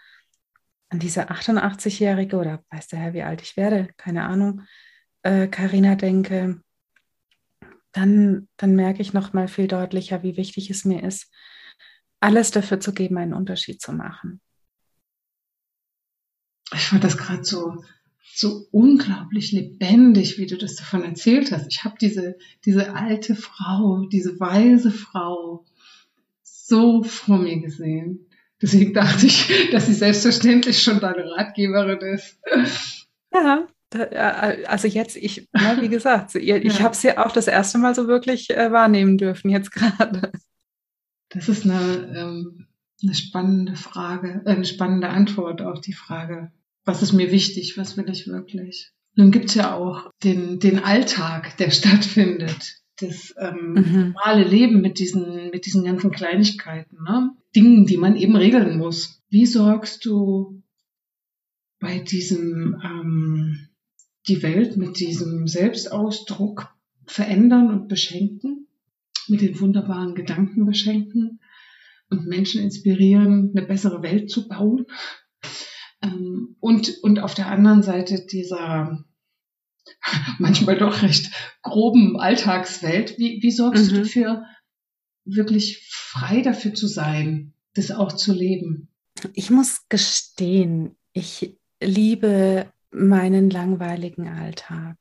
an 0.89 1.01
diese 1.01 1.29
88-Jährige 1.31 2.37
oder 2.37 2.65
weiß 2.71 2.87
der 2.89 3.01
Herr, 3.01 3.13
wie 3.13 3.23
alt 3.23 3.43
ich 3.43 3.57
werde, 3.59 3.89
keine 3.99 4.25
Ahnung, 4.25 4.63
Karina 5.23 5.93
äh, 5.93 5.97
denke, 5.97 6.63
dann, 7.95 8.49
dann 8.57 8.75
merke 8.75 9.01
ich 9.01 9.13
noch 9.13 9.33
mal 9.33 9.49
viel 9.49 9.69
deutlicher, 9.69 10.23
wie 10.23 10.37
wichtig 10.37 10.69
es 10.69 10.85
mir 10.85 11.03
ist, 11.03 11.33
alles 12.21 12.51
dafür 12.51 12.81
zu 12.81 12.93
geben, 12.93 13.17
einen 13.17 13.33
Unterschied 13.33 13.81
zu 13.81 13.93
machen. 13.93 14.41
Ich 16.73 16.87
fand 16.87 17.05
das 17.05 17.17
gerade 17.17 17.45
so, 17.45 17.85
so 18.35 18.67
unglaublich 18.73 19.53
lebendig, 19.53 20.39
wie 20.39 20.47
du 20.47 20.57
das 20.57 20.75
davon 20.75 21.05
erzählt 21.05 21.53
hast. 21.53 21.69
Ich 21.71 21.85
habe 21.85 21.97
diese, 22.01 22.37
diese 22.65 22.95
alte 22.95 23.37
Frau, 23.37 24.07
diese 24.07 24.41
weise 24.41 24.91
Frau 24.91 25.65
so 26.43 27.05
vor 27.05 27.39
mir 27.39 27.61
gesehen. 27.61 28.27
Deswegen 28.61 28.93
dachte 28.93 29.27
ich, 29.27 29.71
dass 29.71 29.87
sie 29.87 29.95
selbstverständlich 29.95 30.83
schon 30.83 30.99
deine 30.99 31.31
Ratgeberin 31.31 32.01
ist. 32.15 32.41
Ja, 33.33 33.67
also 33.95 34.89
jetzt, 34.89 35.17
ich, 35.17 35.49
na, 35.53 35.81
wie 35.81 35.89
gesagt, 35.91 36.35
ich 36.35 36.49
ja. 36.49 36.81
habe 36.81 36.95
sie 36.95 37.17
auch 37.17 37.33
das 37.33 37.47
erste 37.47 37.79
Mal 37.79 37.95
so 37.95 38.09
wirklich 38.09 38.51
äh, 38.51 38.71
wahrnehmen 38.73 39.19
dürfen, 39.19 39.51
jetzt 39.51 39.73
gerade. 39.73 40.33
Das 41.31 41.49
ist 41.49 41.65
eine, 41.65 42.15
ähm, 42.17 42.67
eine 43.03 43.15
spannende 43.15 43.77
Frage, 43.77 44.43
äh, 44.45 44.51
eine 44.51 44.65
spannende 44.65 45.09
Antwort 45.09 45.63
auf 45.63 45.81
die 45.81 45.93
Frage, 45.93 46.53
was 46.85 47.03
ist 47.03 47.13
mir 47.13 47.31
wichtig, 47.31 47.79
was 47.79 47.97
will 47.97 48.09
ich 48.11 48.27
wirklich? 48.27 48.93
Nun 49.17 49.31
gibt 49.31 49.47
es 49.47 49.55
ja 49.55 49.75
auch 49.75 50.11
den, 50.23 50.59
den 50.59 50.81
Alltag, 50.81 51.57
der 51.57 51.71
stattfindet 51.71 52.81
das 53.01 53.35
ähm, 53.39 53.73
mhm. 53.73 54.13
normale 54.15 54.45
Leben 54.45 54.81
mit 54.81 54.99
diesen, 54.99 55.51
mit 55.51 55.67
diesen 55.67 55.85
ganzen 55.85 56.13
Kleinigkeiten, 56.13 57.03
ne? 57.03 57.31
Dingen, 57.57 57.87
die 57.87 57.97
man 57.97 58.17
eben 58.17 58.37
regeln 58.37 58.79
muss. 58.79 59.21
Wie 59.29 59.47
sorgst 59.47 60.05
du 60.05 60.63
bei 61.81 61.99
diesem 61.99 62.81
ähm, 62.85 63.69
die 64.29 64.43
Welt 64.43 64.77
mit 64.77 64.99
diesem 64.99 65.47
Selbstausdruck 65.47 66.75
verändern 67.07 67.69
und 67.69 67.89
beschenken, 67.89 68.69
mit 69.29 69.41
den 69.41 69.59
wunderbaren 69.61 70.15
Gedanken 70.15 70.67
beschenken 70.67 71.41
und 72.11 72.27
Menschen 72.27 72.63
inspirieren, 72.63 73.53
eine 73.55 73.67
bessere 73.67 74.03
Welt 74.03 74.31
zu 74.31 74.49
bauen? 74.49 74.87
Ähm, 76.03 76.57
und, 76.61 76.93
und 77.03 77.19
auf 77.19 77.35
der 77.35 77.49
anderen 77.49 77.83
Seite 77.83 78.27
dieser 78.27 79.05
manchmal 80.39 80.79
doch 80.79 81.03
recht 81.03 81.31
groben 81.63 82.19
Alltagswelt. 82.19 83.19
Wie, 83.19 83.43
wie 83.43 83.51
sorgst 83.51 83.91
mhm. 83.91 83.95
du 83.95 84.03
dafür, 84.03 84.45
wirklich 85.25 85.87
frei 85.91 86.43
dafür 86.43 86.75
zu 86.75 86.87
sein, 86.87 87.55
das 87.75 87.91
auch 87.91 88.13
zu 88.13 88.33
leben? 88.33 88.89
Ich 89.33 89.51
muss 89.51 89.89
gestehen, 89.89 90.97
ich 91.13 91.57
liebe 91.81 92.67
meinen 92.95 93.51
langweiligen 93.51 94.29
Alltag. 94.29 94.97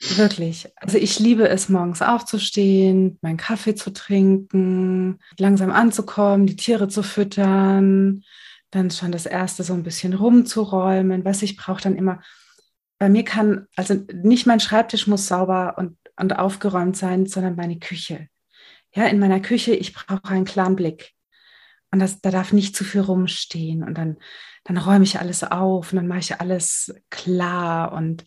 Wirklich. 0.00 0.68
Also 0.76 0.98
ich 0.98 1.20
liebe 1.20 1.48
es, 1.48 1.68
morgens 1.68 2.02
aufzustehen, 2.02 3.18
meinen 3.22 3.36
Kaffee 3.36 3.76
zu 3.76 3.92
trinken, 3.92 5.20
langsam 5.38 5.70
anzukommen, 5.70 6.46
die 6.46 6.56
Tiere 6.56 6.88
zu 6.88 7.04
füttern, 7.04 8.24
dann 8.70 8.90
schon 8.90 9.12
das 9.12 9.26
erste 9.26 9.62
so 9.62 9.74
ein 9.74 9.84
bisschen 9.84 10.14
rumzuräumen. 10.14 11.24
Was 11.24 11.42
ich 11.42 11.56
brauche 11.56 11.82
dann 11.82 11.94
immer 11.94 12.20
bei 12.98 13.08
mir 13.08 13.24
kann, 13.24 13.66
also 13.76 13.94
nicht 14.12 14.46
mein 14.46 14.60
Schreibtisch 14.60 15.06
muss 15.06 15.28
sauber 15.28 15.74
und, 15.78 15.96
und 16.16 16.38
aufgeräumt 16.38 16.96
sein, 16.96 17.26
sondern 17.26 17.54
meine 17.54 17.78
Küche. 17.78 18.28
Ja, 18.94 19.06
in 19.06 19.18
meiner 19.18 19.40
Küche, 19.40 19.74
ich 19.74 19.92
brauche 19.92 20.28
einen 20.28 20.44
klaren 20.44 20.76
Blick. 20.76 21.12
Und 21.92 22.00
das, 22.00 22.20
da 22.20 22.30
darf 22.30 22.52
nicht 22.52 22.74
zu 22.74 22.84
viel 22.84 23.02
rumstehen. 23.02 23.84
Und 23.84 23.98
dann, 23.98 24.16
dann 24.64 24.78
räume 24.78 25.04
ich 25.04 25.18
alles 25.18 25.44
auf 25.44 25.92
und 25.92 25.96
dann 25.96 26.06
mache 26.06 26.20
ich 26.20 26.40
alles 26.40 26.94
klar 27.10 27.92
und 27.92 28.24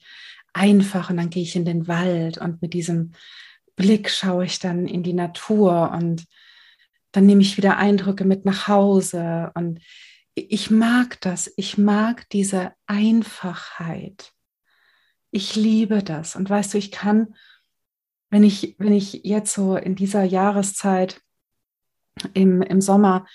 einfach. 0.53 1.09
Und 1.09 1.17
dann 1.17 1.29
gehe 1.29 1.43
ich 1.43 1.55
in 1.55 1.65
den 1.65 1.87
Wald 1.87 2.37
und 2.37 2.61
mit 2.61 2.73
diesem 2.73 3.13
Blick 3.75 4.09
schaue 4.09 4.45
ich 4.45 4.59
dann 4.59 4.87
in 4.87 5.03
die 5.03 5.13
Natur 5.13 5.91
und 5.91 6.25
dann 7.11 7.25
nehme 7.25 7.41
ich 7.41 7.57
wieder 7.57 7.77
Eindrücke 7.77 8.25
mit 8.25 8.45
nach 8.45 8.67
Hause. 8.67 9.51
Und 9.55 9.79
ich 10.33 10.69
mag 10.69 11.19
das. 11.21 11.51
Ich 11.55 11.77
mag 11.77 12.29
diese 12.29 12.73
Einfachheit 12.87 14.35
ich 15.35 15.53
liebe 15.57 16.01
das. 16.01 16.37
Und 16.37 16.49
weißt 16.49 16.73
du, 16.73 16.77
ich 16.77 16.91
kann, 16.91 17.35
wenn 18.29 18.45
ich, 18.45 18.75
wenn 18.77 18.93
ich 18.93 19.25
jetzt 19.25 19.53
so 19.53 19.75
in 19.75 19.95
dieser 19.95 20.23
Jahreszeit 20.23 21.21
im, 22.33 22.61
im 22.61 22.79
Sommer 22.79 23.27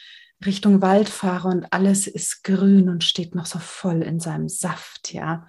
Richtung 0.44 0.80
Wald 0.80 1.08
fahre 1.08 1.48
und 1.48 1.72
alles 1.72 2.06
ist 2.06 2.44
grün 2.44 2.88
und 2.88 3.04
steht 3.04 3.34
noch 3.34 3.46
so 3.46 3.58
voll 3.58 4.02
in 4.02 4.20
seinem 4.20 4.48
Saft, 4.48 5.12
ja, 5.12 5.46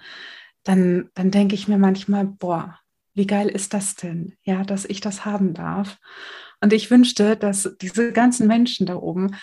dann, 0.63 1.09
dann 1.15 1.31
denke 1.31 1.55
ich 1.55 1.67
mir 1.67 1.77
manchmal, 1.77 2.25
boah, 2.25 2.77
wie 3.13 3.25
geil 3.25 3.47
ist 3.47 3.73
das 3.73 3.95
denn, 3.95 4.37
ja, 4.43 4.63
dass 4.63 4.85
ich 4.85 5.01
das 5.01 5.25
haben 5.25 5.53
darf. 5.53 5.97
Und 6.61 6.73
ich 6.73 6.91
wünschte, 6.91 7.35
dass 7.35 7.75
diese 7.81 8.11
ganzen 8.11 8.47
Menschen 8.47 8.85
da 8.85 8.95
oben 8.95 9.35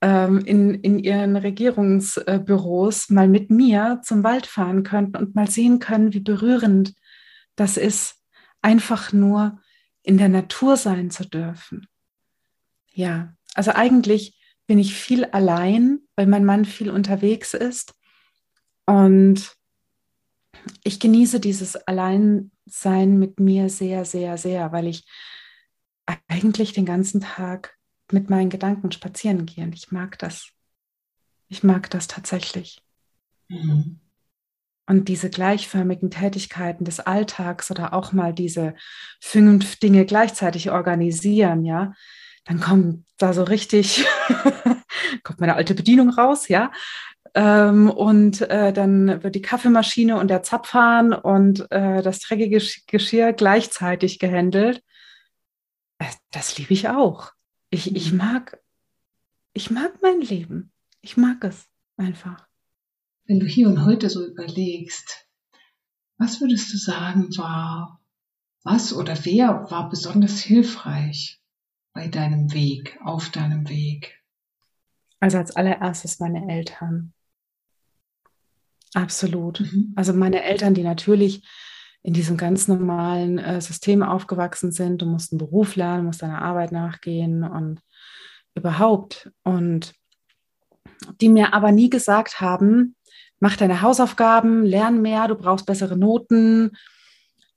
ähm, 0.00 0.38
in, 0.44 0.74
in 0.74 0.98
ihren 0.98 1.36
Regierungsbüros 1.36 3.10
mal 3.10 3.28
mit 3.28 3.50
mir 3.50 4.00
zum 4.02 4.24
Wald 4.24 4.46
fahren 4.46 4.82
könnten 4.82 5.16
und 5.16 5.34
mal 5.34 5.48
sehen 5.48 5.78
können, 5.78 6.12
wie 6.14 6.20
berührend 6.20 6.94
das 7.54 7.76
ist, 7.76 8.16
einfach 8.62 9.12
nur 9.12 9.60
in 10.02 10.18
der 10.18 10.28
Natur 10.28 10.76
sein 10.76 11.10
zu 11.10 11.28
dürfen. 11.28 11.86
Ja, 12.92 13.34
also 13.54 13.72
eigentlich 13.72 14.41
bin 14.72 14.78
ich 14.78 14.94
viel 14.94 15.26
allein, 15.26 16.00
weil 16.16 16.26
mein 16.26 16.46
Mann 16.46 16.64
viel 16.64 16.88
unterwegs 16.88 17.52
ist. 17.52 17.92
Und 18.86 19.54
ich 20.82 20.98
genieße 20.98 21.40
dieses 21.40 21.76
Alleinsein 21.76 23.18
mit 23.18 23.38
mir 23.38 23.68
sehr, 23.68 24.06
sehr, 24.06 24.38
sehr, 24.38 24.72
weil 24.72 24.86
ich 24.86 25.04
eigentlich 26.26 26.72
den 26.72 26.86
ganzen 26.86 27.20
Tag 27.20 27.76
mit 28.10 28.30
meinen 28.30 28.48
Gedanken 28.48 28.90
spazieren 28.92 29.44
gehen. 29.44 29.74
Ich 29.74 29.92
mag 29.92 30.18
das. 30.20 30.48
Ich 31.48 31.62
mag 31.62 31.90
das 31.90 32.08
tatsächlich. 32.08 32.82
Mhm. 33.48 34.00
Und 34.86 35.08
diese 35.08 35.28
gleichförmigen 35.28 36.10
Tätigkeiten 36.10 36.86
des 36.86 36.98
Alltags 36.98 37.70
oder 37.70 37.92
auch 37.92 38.12
mal 38.12 38.32
diese 38.32 38.74
fünf 39.20 39.78
Dinge 39.80 40.06
gleichzeitig 40.06 40.70
organisieren, 40.70 41.66
ja, 41.66 41.92
dann 42.44 42.60
kommt 42.60 43.04
da 43.18 43.32
so 43.32 43.44
richtig, 43.44 44.04
kommt 45.22 45.40
meine 45.40 45.54
alte 45.54 45.74
Bedienung 45.74 46.10
raus, 46.10 46.48
ja. 46.48 46.70
Ähm, 47.34 47.88
und 47.88 48.42
äh, 48.42 48.72
dann 48.72 49.22
wird 49.22 49.34
die 49.34 49.42
Kaffeemaschine 49.42 50.18
und 50.18 50.28
der 50.28 50.42
Zapfhahn 50.42 51.12
und 51.14 51.70
äh, 51.70 52.02
das 52.02 52.20
dreckige 52.20 52.62
Geschirr 52.86 53.32
gleichzeitig 53.32 54.18
gehandelt. 54.18 54.82
Äh, 55.98 56.06
das 56.30 56.58
liebe 56.58 56.74
ich 56.74 56.88
auch. 56.88 57.32
Ich, 57.70 57.96
ich 57.96 58.12
mhm. 58.12 58.18
mag, 58.18 58.60
ich 59.54 59.70
mag 59.70 59.94
mein 60.02 60.20
Leben. 60.20 60.72
Ich 61.00 61.16
mag 61.16 61.42
es 61.42 61.68
einfach. 61.96 62.46
Wenn 63.24 63.40
du 63.40 63.46
hier 63.46 63.68
und 63.68 63.84
heute 63.84 64.10
so 64.10 64.26
überlegst, 64.26 65.26
was 66.18 66.40
würdest 66.40 66.72
du 66.72 66.76
sagen 66.76 67.36
war, 67.38 68.00
was 68.62 68.92
oder 68.92 69.16
wer 69.24 69.70
war 69.70 69.88
besonders 69.88 70.40
hilfreich 70.40 71.40
bei 71.94 72.08
deinem 72.08 72.52
Weg, 72.52 72.98
auf 73.02 73.30
deinem 73.30 73.68
Weg? 73.68 74.21
Also 75.22 75.38
als 75.38 75.54
allererstes 75.54 76.18
meine 76.18 76.52
Eltern. 76.52 77.12
Absolut. 78.92 79.60
Mhm. 79.60 79.92
Also 79.94 80.12
meine 80.12 80.42
Eltern, 80.42 80.74
die 80.74 80.82
natürlich 80.82 81.46
in 82.02 82.12
diesem 82.12 82.36
ganz 82.36 82.66
normalen 82.66 83.38
äh, 83.38 83.60
System 83.60 84.02
aufgewachsen 84.02 84.72
sind. 84.72 85.00
Du 85.00 85.06
musst 85.06 85.30
einen 85.30 85.38
Beruf 85.38 85.76
lernen, 85.76 86.06
musst 86.06 86.22
deiner 86.22 86.42
Arbeit 86.42 86.72
nachgehen 86.72 87.44
und 87.44 87.80
überhaupt. 88.56 89.30
Und 89.44 89.94
die 91.20 91.28
mir 91.28 91.54
aber 91.54 91.70
nie 91.70 91.88
gesagt 91.88 92.40
haben, 92.40 92.96
mach 93.38 93.56
deine 93.56 93.80
Hausaufgaben, 93.80 94.64
lern 94.64 95.02
mehr, 95.02 95.28
du 95.28 95.36
brauchst 95.36 95.66
bessere 95.66 95.96
Noten, 95.96 96.72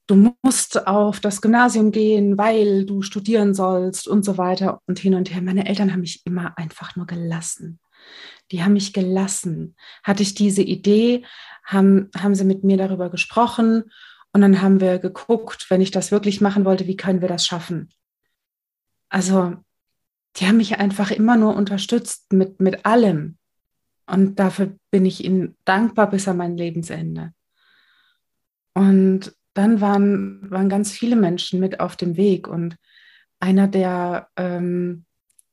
du 0.06 0.34
musst 0.42 0.86
auf 0.86 1.20
das 1.20 1.42
Gymnasium 1.42 1.90
gehen, 1.90 2.38
weil 2.38 2.84
du 2.84 3.02
studieren 3.02 3.54
sollst 3.54 4.06
und 4.06 4.24
so 4.24 4.38
weiter 4.38 4.80
und 4.86 4.98
hin 4.98 5.14
und 5.14 5.32
her. 5.32 5.42
Meine 5.42 5.66
Eltern 5.66 5.92
haben 5.92 6.00
mich 6.00 6.24
immer 6.24 6.56
einfach 6.56 6.96
nur 6.96 7.06
gelassen. 7.06 7.80
Die 8.52 8.62
haben 8.62 8.74
mich 8.74 8.92
gelassen. 8.92 9.74
Hatte 10.04 10.22
ich 10.22 10.34
diese 10.34 10.62
Idee, 10.62 11.24
haben, 11.64 12.10
haben 12.16 12.34
sie 12.34 12.44
mit 12.44 12.62
mir 12.62 12.76
darüber 12.76 13.10
gesprochen 13.10 13.84
und 14.32 14.40
dann 14.40 14.62
haben 14.62 14.80
wir 14.80 14.98
geguckt, 14.98 15.66
wenn 15.70 15.80
ich 15.80 15.90
das 15.90 16.12
wirklich 16.12 16.40
machen 16.40 16.64
wollte, 16.64 16.86
wie 16.86 16.96
können 16.96 17.20
wir 17.20 17.28
das 17.28 17.46
schaffen? 17.46 17.90
Also, 19.08 19.54
die 20.36 20.46
haben 20.46 20.58
mich 20.58 20.78
einfach 20.78 21.10
immer 21.10 21.36
nur 21.36 21.56
unterstützt 21.56 22.32
mit, 22.32 22.60
mit 22.60 22.84
allem. 22.84 23.38
Und 24.06 24.36
dafür 24.38 24.76
bin 24.90 25.06
ich 25.06 25.24
ihnen 25.24 25.56
dankbar 25.64 26.10
bis 26.10 26.28
an 26.28 26.36
mein 26.36 26.56
Lebensende. 26.56 27.32
Und 28.74 29.35
dann 29.56 29.80
waren, 29.80 30.50
waren 30.50 30.68
ganz 30.68 30.92
viele 30.92 31.16
Menschen 31.16 31.60
mit 31.60 31.80
auf 31.80 31.96
dem 31.96 32.16
Weg. 32.16 32.48
Und 32.48 32.76
einer, 33.40 33.68
der, 33.68 34.28
ähm, 34.36 35.04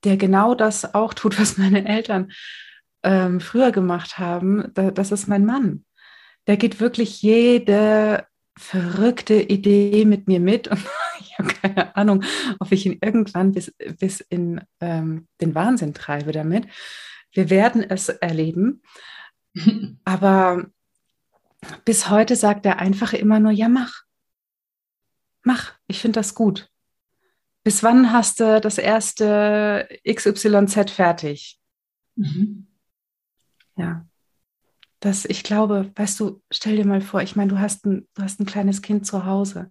der 0.03 0.17
genau 0.17 0.55
das 0.55 0.93
auch 0.93 1.13
tut, 1.13 1.39
was 1.39 1.57
meine 1.57 1.87
Eltern 1.87 2.31
ähm, 3.03 3.39
früher 3.39 3.71
gemacht 3.71 4.17
haben, 4.17 4.71
da, 4.73 4.91
das 4.91 5.11
ist 5.11 5.27
mein 5.27 5.45
Mann. 5.45 5.85
Der 6.47 6.57
geht 6.57 6.79
wirklich 6.79 7.21
jede 7.21 8.25
verrückte 8.57 9.35
Idee 9.35 10.05
mit 10.05 10.27
mir 10.27 10.39
mit 10.39 10.67
und 10.69 10.79
ich 11.19 11.37
habe 11.39 11.49
keine 11.49 11.95
Ahnung, 11.95 12.23
ob 12.59 12.71
ich 12.71 12.85
ihn 12.85 12.99
irgendwann 13.01 13.53
bis, 13.53 13.73
bis 13.99 14.19
in 14.19 14.61
ähm, 14.79 15.27
den 15.41 15.55
Wahnsinn 15.55 15.93
treibe 15.93 16.31
damit. 16.31 16.67
Wir 17.31 17.49
werden 17.49 17.83
es 17.83 18.09
erleben. 18.09 18.81
Aber 20.05 20.65
bis 21.85 22.09
heute 22.09 22.35
sagt 22.35 22.65
er 22.65 22.79
einfach 22.79 23.13
immer 23.13 23.39
nur, 23.39 23.51
ja, 23.51 23.69
mach. 23.69 24.03
Mach, 25.43 25.73
ich 25.87 25.99
finde 25.99 26.19
das 26.19 26.35
gut. 26.35 26.69
Bis 27.63 27.83
wann 27.83 28.11
hast 28.11 28.39
du 28.39 28.59
das 28.61 28.77
erste 28.77 29.87
XYZ 30.05 30.91
fertig? 30.91 31.59
Mhm. 32.15 32.67
Ja 33.75 34.05
dass 35.03 35.25
ich 35.25 35.43
glaube, 35.43 35.91
weißt 35.95 36.19
du, 36.21 36.41
stell 36.49 36.77
dir 36.77 36.85
mal 36.85 37.01
vor, 37.01 37.21
ich 37.21 37.35
meine, 37.35 37.49
du 37.49 37.59
hast 37.59 37.85
ein, 37.85 38.07
du 38.13 38.23
hast 38.23 38.39
ein 38.39 38.45
kleines 38.45 38.81
Kind 38.81 39.05
zu 39.05 39.25
Hause. 39.25 39.69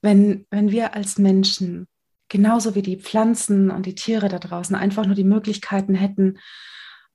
Wenn, 0.00 0.46
wenn 0.50 0.70
wir 0.70 0.94
als 0.94 1.18
Menschen, 1.18 1.88
genauso 2.28 2.76
wie 2.76 2.82
die 2.82 3.00
Pflanzen 3.00 3.70
und 3.70 3.84
die 3.84 3.96
Tiere 3.96 4.28
da 4.28 4.38
draußen, 4.38 4.76
einfach 4.76 5.06
nur 5.06 5.16
die 5.16 5.24
Möglichkeiten 5.24 5.96
hätten, 5.96 6.38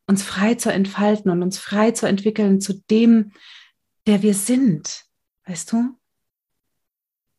uns 0.06 0.22
frei 0.22 0.56
zu 0.56 0.70
entfalten 0.70 1.32
und 1.32 1.42
uns 1.42 1.58
frei 1.58 1.92
zu 1.92 2.08
entwickeln 2.08 2.60
zu 2.60 2.74
dem, 2.92 3.32
der 4.08 4.22
wir 4.22 4.34
sind, 4.34 5.06
weißt 5.46 5.72
du? 5.72 5.96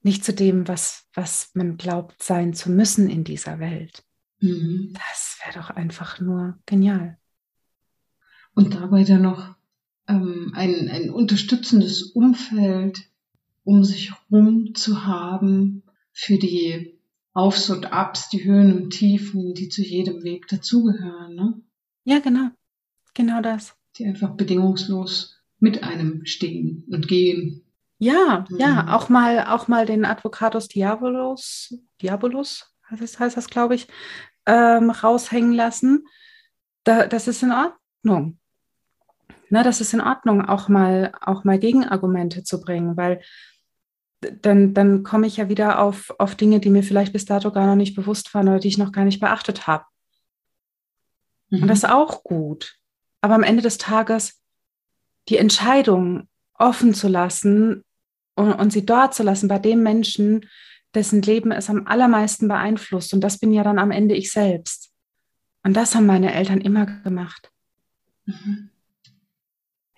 Nicht 0.03 0.25
zu 0.25 0.35
dem, 0.35 0.69
was, 0.69 1.09
was 1.15 1.51
man 1.55 1.77
glaubt 1.77 2.23
sein 2.23 2.53
zu 2.55 2.71
müssen 2.71 3.09
in 3.09 3.25
dieser 3.25 3.59
Welt. 3.59 4.05
Mhm. 4.41 4.93
Das 4.95 5.39
wäre 5.45 5.59
doch 5.59 5.71
einfach 5.71 6.21
nur 6.21 6.59
genial. 6.67 7.19
Und 8.55 8.75
dabei 8.75 9.05
dann 9.05 9.23
noch 9.23 9.57
ähm, 10.07 10.53
ein, 10.55 10.89
ein 10.89 11.11
unterstützendes 11.11 12.03
Umfeld 12.03 13.09
um 13.65 13.83
sich 13.83 14.13
herum 14.13 14.75
zu 14.75 15.07
haben 15.07 15.83
für 16.13 16.39
die 16.39 16.99
Aufs 17.33 17.71
und 17.71 17.93
Abs, 17.93 18.29
die 18.29 18.45
Höhen 18.45 18.73
und 18.77 18.91
Tiefen, 18.91 19.55
die 19.55 19.69
zu 19.69 19.83
jedem 19.83 20.23
Weg 20.23 20.47
dazugehören. 20.49 21.35
Ne? 21.35 21.61
Ja, 22.05 22.21
genau. 22.21 22.51
Genau 23.15 23.41
das. 23.41 23.75
Die 23.97 24.07
einfach 24.07 24.37
bedingungslos 24.37 25.41
mit 25.65 25.83
einem 25.83 26.25
stehen 26.25 26.85
und 26.91 27.09
gehen. 27.09 27.65
Ja, 27.99 28.45
mhm. 28.49 28.59
ja, 28.59 28.95
auch 28.95 29.09
mal, 29.09 29.47
auch 29.49 29.67
mal 29.67 29.87
den 29.87 30.05
Advocatus 30.05 30.69
Diabolus, 30.69 31.75
Diabolus 32.01 32.73
heißt 32.91 33.03
das, 33.03 33.19
heißt 33.19 33.37
das 33.37 33.49
glaube 33.49 33.75
ich, 33.75 33.89
ähm, 34.47 34.91
raushängen 34.91 35.53
lassen. 35.53 36.07
Da, 36.85 37.07
das 37.07 37.29
ist 37.29 37.43
in 37.43 37.51
Ordnung 37.51 38.39
ne, 39.55 39.63
das 39.63 39.81
ist 39.81 39.95
in 39.95 40.01
Ordnung, 40.01 40.45
auch 40.45 40.69
mal, 40.69 41.13
auch 41.21 41.45
mal 41.45 41.59
Gegenargumente 41.59 42.43
zu 42.43 42.61
bringen, 42.61 42.97
weil 42.97 43.23
dann, 44.43 44.75
dann 44.75 45.03
komme 45.03 45.27
ich 45.27 45.37
ja 45.37 45.49
wieder 45.49 45.81
auf, 45.81 46.13
auf 46.19 46.35
Dinge, 46.35 46.61
die 46.61 46.71
mir 46.71 46.83
vielleicht 46.83 47.13
bis 47.13 47.25
dato 47.25 47.53
gar 47.53 47.67
noch 47.67 47.77
nicht 47.77 47.95
bewusst 47.95 48.35
waren 48.35 48.49
oder 48.49 48.59
die 48.59 48.69
ich 48.69 48.79
noch 48.79 48.93
gar 48.93 49.05
nicht 49.05 49.21
beachtet 49.21 49.67
habe. 49.67 49.85
Mhm. 51.51 51.63
Und 51.63 51.69
das 51.69 51.79
ist 51.79 51.91
auch 51.91 52.25
gut. 52.25 52.77
Aber 53.21 53.35
am 53.35 53.43
Ende 53.43 53.63
des 53.63 53.79
Tages 53.79 54.43
die 55.29 55.37
Entscheidung 55.37 56.29
offen 56.55 56.95
zu 56.95 57.09
lassen 57.09 57.85
und, 58.35 58.53
und 58.53 58.73
sie 58.73 58.85
dort 58.85 59.15
zu 59.15 59.23
lassen 59.23 59.49
bei 59.49 59.59
dem 59.59 59.83
Menschen, 59.83 60.47
dessen 60.95 61.23
Leben 61.23 61.51
es 61.51 61.69
am 61.71 61.87
allermeisten 61.87 62.49
beeinflusst. 62.49 63.15
Und 63.15 63.21
das 63.21 63.39
bin 63.39 63.53
ja 63.53 63.65
dann 63.65 63.79
am 63.79 63.91
Ende 63.91 64.15
ich 64.15 64.31
selbst. 64.31 64.93
Und 65.63 65.75
das 65.75 65.95
haben 65.95 66.07
meine 66.07 66.33
Eltern 66.33 66.61
immer 66.61 66.87
gemacht. 66.87 67.51
Mhm. 68.27 68.71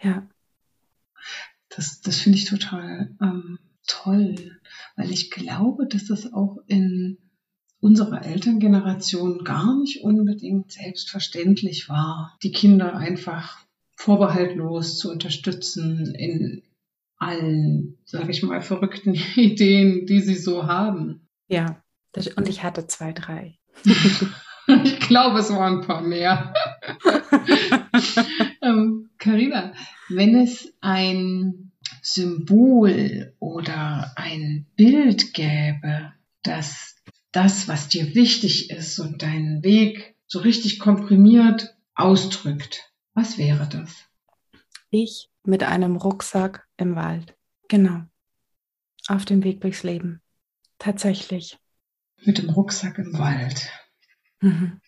Ja. 0.01 0.27
Das, 1.69 2.01
das 2.01 2.17
finde 2.17 2.39
ich 2.39 2.47
total 2.47 3.15
ähm, 3.21 3.59
toll, 3.87 4.59
weil 4.97 5.11
ich 5.11 5.31
glaube, 5.31 5.87
dass 5.87 6.07
das 6.07 6.33
auch 6.33 6.59
in 6.67 7.19
unserer 7.81 8.25
Elterngeneration 8.25 9.45
gar 9.45 9.79
nicht 9.79 10.03
unbedingt 10.03 10.73
selbstverständlich 10.73 11.89
war, 11.89 12.39
die 12.43 12.53
Kinder 12.53 12.97
einfach 12.97 13.66
vorbehaltlos 13.97 14.99
zu 14.99 15.11
unterstützen 15.11 16.15
in 16.15 16.63
allen, 17.19 17.99
sage 18.05 18.31
ich 18.31 18.43
mal, 18.43 18.61
verrückten 18.61 19.15
Ideen, 19.37 20.07
die 20.07 20.21
sie 20.21 20.37
so 20.37 20.67
haben. 20.67 21.29
Ja, 21.49 21.83
das, 22.13 22.29
und 22.29 22.49
ich 22.49 22.63
hatte 22.63 22.87
zwei, 22.87 23.13
drei. 23.13 23.59
ich 24.85 25.01
glaube, 25.01 25.39
es 25.39 25.51
waren 25.51 25.81
ein 25.81 25.87
paar 25.87 26.03
mehr. 26.03 26.55
ähm, 28.63 29.11
Carina, 29.19 29.73
wenn 30.09 30.37
es 30.37 30.73
ein 30.81 31.73
Symbol 32.03 33.35
oder 33.39 34.13
ein 34.17 34.67
Bild 34.77 35.35
gäbe, 35.35 36.13
das 36.43 36.97
das, 37.37 37.69
was 37.69 37.89
dir 37.89 38.15
wichtig 38.15 38.71
ist 38.71 38.99
und 38.99 39.23
deinen 39.23 39.63
Weg 39.63 40.17
so 40.27 40.39
richtig 40.39 40.79
komprimiert 40.79 41.77
ausdrückt, 41.95 42.91
was 43.17 43.39
wäre 43.39 43.67
das? 43.69 43.91
Ich 44.91 45.31
mit 45.43 45.63
einem 45.63 45.97
Rucksack 45.97 46.69
im 46.77 46.95
Wald. 46.95 47.35
Genau. 47.69 48.03
Auf 49.09 49.25
dem 49.25 49.43
Weg 49.43 49.63
durchs 49.63 49.83
Leben. 49.83 50.21
Tatsächlich. 50.79 51.59
Mit 52.25 52.39
dem 52.39 52.51
Rucksack 52.51 52.99
im 52.99 53.19
Wald. 53.19 53.71
Mhm. 54.41 54.81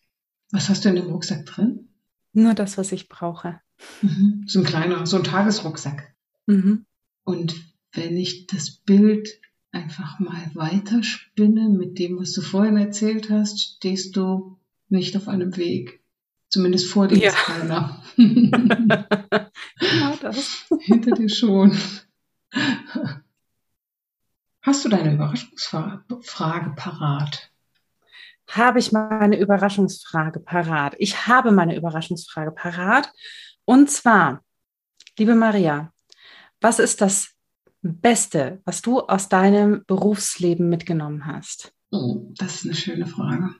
Was 0.51 0.69
hast 0.69 0.85
du 0.85 0.91
in 0.91 0.97
dem 0.97 1.07
Rucksack 1.11 1.47
drin? 1.47 1.89
Nur 2.33 2.55
das, 2.55 2.77
was 2.77 2.93
ich 2.93 3.09
brauche. 3.09 3.61
Mhm. 4.03 4.45
So 4.47 4.61
ein 4.61 4.67
kleiner, 4.67 5.07
so 5.07 5.17
ein 5.17 5.25
Tagesrucksack. 5.25 6.15
Mhm. 6.47 6.85
Und 7.25 7.55
wenn 7.93 8.17
ich 8.17 8.47
das 8.47 8.71
Bild 8.71 9.41
einfach 9.73 10.19
mal 10.19 10.51
weiterspinne 10.55 11.71
mit 11.71 11.99
dem, 11.99 12.19
was 12.19 12.33
du 12.33 12.43
vorhin 12.43 12.77
erzählt 12.77 13.31
hast, 13.31 13.59
stehst 13.61 14.17
du 14.17 14.59
nicht 14.89 15.17
auf 15.17 15.29
einem 15.29 15.57
Weg. 15.57 15.98
Zumindest 16.51 16.91
vor 16.91 17.09
dir 17.09 17.19
ja. 17.19 17.31
ist 17.31 17.37
keiner. 17.37 18.03
genau 18.17 20.17
das. 20.21 20.67
Hinter 20.81 21.13
dir 21.13 21.29
schon. 21.29 21.79
Hast 24.63 24.85
du 24.85 24.89
deine 24.89 25.15
Überraschungsfrage 25.15 26.71
parat? 26.75 27.51
Habe 28.49 28.79
ich 28.79 28.93
meine 28.93 29.39
Überraschungsfrage 29.39 30.41
parat? 30.41 30.95
Ich 30.99 31.27
habe 31.27 31.53
meine 31.53 31.77
Überraschungsfrage 31.77 32.53
parat. 32.53 33.13
Und 33.67 33.91
zwar, 33.91 34.43
liebe 35.19 35.35
Maria, 35.35 35.93
was 36.61 36.79
ist 36.79 37.03
das 37.03 37.35
Beste, 37.83 38.61
was 38.65 38.83
du 38.83 39.01
aus 39.01 39.29
deinem 39.29 39.85
Berufsleben 39.87 40.69
mitgenommen 40.69 41.27
hast? 41.27 41.73
Oh, 41.91 42.33
das 42.37 42.57
ist 42.57 42.65
eine 42.65 42.75
schöne 42.75 43.07
Frage. 43.07 43.55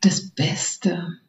Das 0.00 0.30
Beste. 0.30 1.20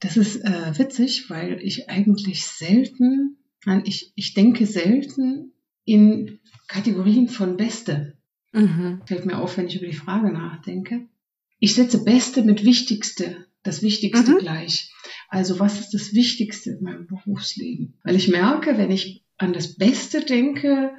Das 0.00 0.16
ist 0.16 0.44
äh, 0.44 0.78
witzig, 0.78 1.28
weil 1.28 1.60
ich 1.62 1.88
eigentlich 1.90 2.46
selten, 2.46 3.36
nein, 3.64 3.82
ich, 3.84 4.12
ich 4.16 4.34
denke 4.34 4.66
selten 4.66 5.52
in 5.84 6.40
Kategorien 6.68 7.28
von 7.28 7.56
Beste. 7.56 8.16
Mhm. 8.52 9.02
Fällt 9.04 9.26
mir 9.26 9.38
auf, 9.38 9.56
wenn 9.56 9.66
ich 9.66 9.76
über 9.76 9.86
die 9.86 9.92
Frage 9.92 10.32
nachdenke. 10.32 11.06
Ich 11.58 11.74
setze 11.74 12.02
Beste 12.02 12.42
mit 12.42 12.64
Wichtigste, 12.64 13.46
das 13.62 13.82
Wichtigste 13.82 14.32
mhm. 14.32 14.38
gleich. 14.38 14.90
Also 15.28 15.60
was 15.60 15.78
ist 15.78 15.90
das 15.90 16.14
Wichtigste 16.14 16.70
in 16.70 16.82
meinem 16.82 17.06
Berufsleben? 17.06 17.98
Weil 18.02 18.16
ich 18.16 18.28
merke, 18.28 18.78
wenn 18.78 18.90
ich 18.90 19.24
an 19.36 19.52
das 19.52 19.76
Beste 19.76 20.22
denke, 20.24 20.92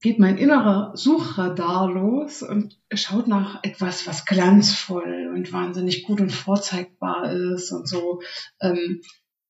geht 0.00 0.18
mein 0.18 0.38
innerer 0.38 0.92
Suchradar 0.94 1.90
los 1.90 2.42
und 2.42 2.78
schaut 2.92 3.26
nach 3.26 3.62
etwas, 3.64 4.06
was 4.06 4.24
glanzvoll 4.24 5.32
und 5.34 5.52
wahnsinnig 5.52 6.04
gut 6.04 6.20
und 6.20 6.30
vorzeigbar 6.30 7.32
ist 7.32 7.72
und 7.72 7.88
so 7.88 8.20
ähm, 8.60 9.00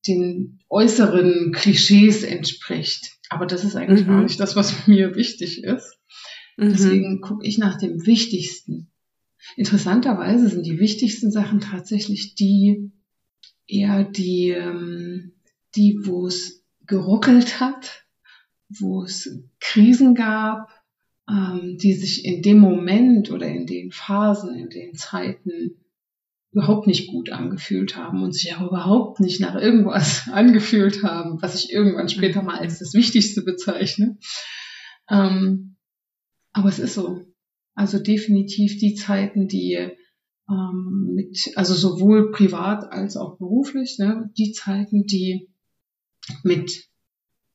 den 0.06 0.60
äußeren 0.70 1.52
Klischees 1.52 2.22
entspricht. 2.22 3.18
Aber 3.28 3.46
das 3.46 3.64
ist 3.64 3.76
eigentlich 3.76 4.06
mhm. 4.06 4.10
gar 4.10 4.22
nicht 4.22 4.40
das, 4.40 4.56
was 4.56 4.86
mir 4.86 5.14
wichtig 5.16 5.62
ist. 5.62 5.98
Mhm. 6.56 6.70
Deswegen 6.70 7.20
gucke 7.20 7.46
ich 7.46 7.58
nach 7.58 7.76
dem 7.76 8.06
Wichtigsten. 8.06 8.90
Interessanterweise 9.56 10.48
sind 10.48 10.64
die 10.64 10.78
wichtigsten 10.78 11.30
Sachen 11.30 11.60
tatsächlich 11.60 12.34
die, 12.34 12.90
eher 13.66 14.04
die, 14.04 14.50
ähm, 14.50 15.32
die, 15.76 15.98
wo 16.04 16.26
es 16.26 16.64
geruckelt 16.86 17.60
hat, 17.60 18.04
wo 18.68 19.02
es 19.04 19.40
Krisen 19.60 20.14
gab, 20.14 20.70
ähm, 21.28 21.76
die 21.78 21.94
sich 21.94 22.24
in 22.24 22.42
dem 22.42 22.58
Moment 22.58 23.30
oder 23.30 23.46
in 23.46 23.66
den 23.66 23.90
Phasen, 23.90 24.54
in 24.54 24.70
den 24.70 24.94
Zeiten 24.94 25.76
überhaupt 26.52 26.86
nicht 26.86 27.08
gut 27.08 27.30
angefühlt 27.30 27.96
haben 27.96 28.22
und 28.22 28.32
sich 28.32 28.54
auch 28.54 28.66
überhaupt 28.66 29.20
nicht 29.20 29.40
nach 29.40 29.54
irgendwas 29.54 30.28
angefühlt 30.32 31.02
haben, 31.02 31.40
was 31.42 31.54
ich 31.54 31.72
irgendwann 31.72 32.08
später 32.08 32.42
mal 32.42 32.58
als 32.58 32.78
das 32.78 32.94
Wichtigste 32.94 33.42
bezeichne. 33.42 34.18
Ähm, 35.10 35.76
aber 36.52 36.68
es 36.68 36.78
ist 36.78 36.94
so. 36.94 37.24
Also 37.74 37.98
definitiv 37.98 38.78
die 38.78 38.94
Zeiten, 38.94 39.46
die 39.46 39.92
ähm, 40.50 41.12
mit, 41.14 41.52
also 41.54 41.74
sowohl 41.74 42.32
privat 42.32 42.90
als 42.90 43.16
auch 43.16 43.38
beruflich, 43.38 43.98
ne, 43.98 44.30
die 44.36 44.52
Zeiten, 44.52 45.06
die 45.06 45.48
mit 46.42 46.87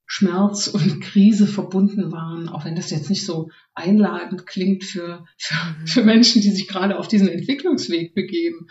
Schmerz 0.06 0.68
und 0.68 1.02
Krise 1.02 1.48
verbunden 1.48 2.12
waren, 2.12 2.50
auch 2.50 2.66
wenn 2.66 2.76
das 2.76 2.90
jetzt 2.92 3.10
nicht 3.10 3.26
so 3.26 3.50
einladend 3.74 4.46
klingt 4.46 4.84
für, 4.84 5.26
für, 5.38 5.56
mhm. 5.56 5.88
für 5.88 6.04
Menschen, 6.04 6.42
die 6.42 6.52
sich 6.52 6.68
gerade 6.68 7.00
auf 7.00 7.08
diesen 7.08 7.30
Entwicklungsweg 7.30 8.14
begeben. 8.14 8.68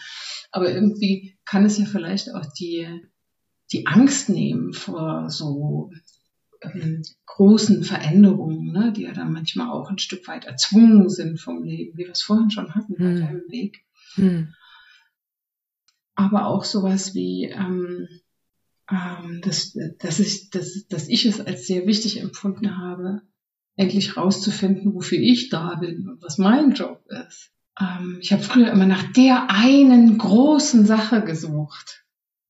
Aber 0.51 0.73
irgendwie 0.73 1.39
kann 1.45 1.65
es 1.65 1.79
ja 1.79 1.87
vielleicht 1.87 2.35
auch 2.35 2.47
die, 2.59 2.87
die 3.73 3.87
Angst 3.87 4.29
nehmen 4.29 4.73
vor 4.73 5.31
so 5.31 5.91
ähm, 6.61 7.03
großen 7.27 7.83
Veränderungen, 7.83 8.73
ne, 8.73 8.93
die 8.95 9.03
ja 9.03 9.13
dann 9.13 9.33
manchmal 9.33 9.71
auch 9.71 9.91
ein 9.91 9.99
Stück 9.99 10.29
weit 10.29 10.45
erzwungen 10.45 11.09
sind 11.09 11.41
vom 11.41 11.63
Leben, 11.63 11.97
wie 11.97 12.05
wir 12.05 12.13
es 12.13 12.23
vorhin 12.23 12.51
schon 12.51 12.75
hatten 12.75 12.95
mhm. 12.97 12.99
bei 12.99 13.27
deinem 13.27 13.45
Weg. 13.49 13.85
Mhm. 14.17 14.55
Aber 16.15 16.47
auch 16.47 16.65
sowas 16.65 17.15
wie, 17.15 17.47
ähm, 17.47 18.07
ähm, 18.93 19.41
dass, 19.43 19.77
dass, 19.99 20.21
ich, 20.21 20.51
dass, 20.51 20.87
dass 20.89 21.09
ich 21.09 21.25
es 21.25 21.41
als 21.41 21.67
sehr 21.67 21.87
wichtig 21.87 22.21
empfunden 22.21 22.77
habe, 22.77 23.23
endlich 23.77 24.17
rauszufinden, 24.17 24.95
wofür 24.95 25.19
ich 25.19 25.49
da 25.49 25.77
bin 25.77 26.09
und 26.09 26.23
was 26.23 26.37
mein 26.37 26.73
Job 26.73 27.03
ist. 27.27 27.53
Ähm, 27.81 28.19
ich 28.21 28.33
habe 28.33 28.43
früher 28.43 28.71
immer 28.71 28.87
nach 28.87 29.11
der 29.13 29.51
einen 29.51 30.19
großen 30.19 30.85
Sache 30.85 31.23
gesucht. 31.23 32.05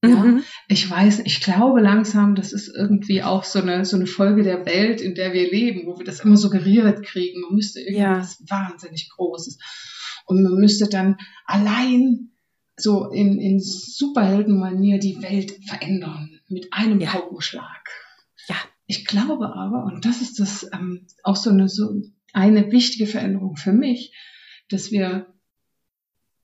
Ja, 0.05 0.17
mhm. 0.17 0.43
ich 0.67 0.91
weiß, 0.91 1.21
ich 1.21 1.41
glaube 1.43 1.81
langsam, 1.81 2.35
das 2.35 2.53
ist 2.53 2.67
irgendwie 2.67 3.23
auch 3.23 3.45
so 3.45 3.61
eine, 3.61 3.85
so 3.85 3.95
eine 3.95 4.09
Folge 4.09 4.43
der 4.43 4.67
Welt, 4.67 5.01
in 5.01 5.15
der 5.15 5.33
wir 5.33 5.49
leben, 5.49 5.87
wo 5.87 5.97
wir 5.97 6.05
das 6.05 6.25
immer 6.25 6.37
suggeriert 6.37 7.05
kriegen. 7.05 7.41
Man 7.43 7.55
müsste 7.55 7.81
irgendwas 7.81 8.41
ja. 8.41 8.47
wahnsinnig 8.49 9.11
Großes. 9.11 9.59
Und 10.27 10.43
man 10.43 10.55
müsste 10.55 10.89
dann 10.89 11.19
allein 11.47 12.33
so 12.77 13.11
in, 13.11 13.39
in 13.39 13.61
Superheldenmanier 13.61 14.99
die 14.99 15.23
Welt 15.23 15.53
verändern 15.69 16.32
mit 16.53 16.73
einem 16.73 17.01
ja. 17.01 17.11
Paukenschlag. 17.11 17.89
Ja. 18.49 18.57
Ich 18.87 19.07
glaube 19.07 19.55
aber, 19.55 19.85
und 19.85 20.05
das 20.05 20.21
ist 20.21 20.39
das 20.39 20.69
ähm, 20.73 21.07
auch 21.23 21.37
so 21.37 21.51
eine, 21.51 21.69
so 21.69 22.03
eine 22.33 22.71
wichtige 22.73 23.07
Veränderung 23.07 23.57
für 23.57 23.73
mich, 23.73 24.15
dass 24.69 24.91
wir 24.91 25.33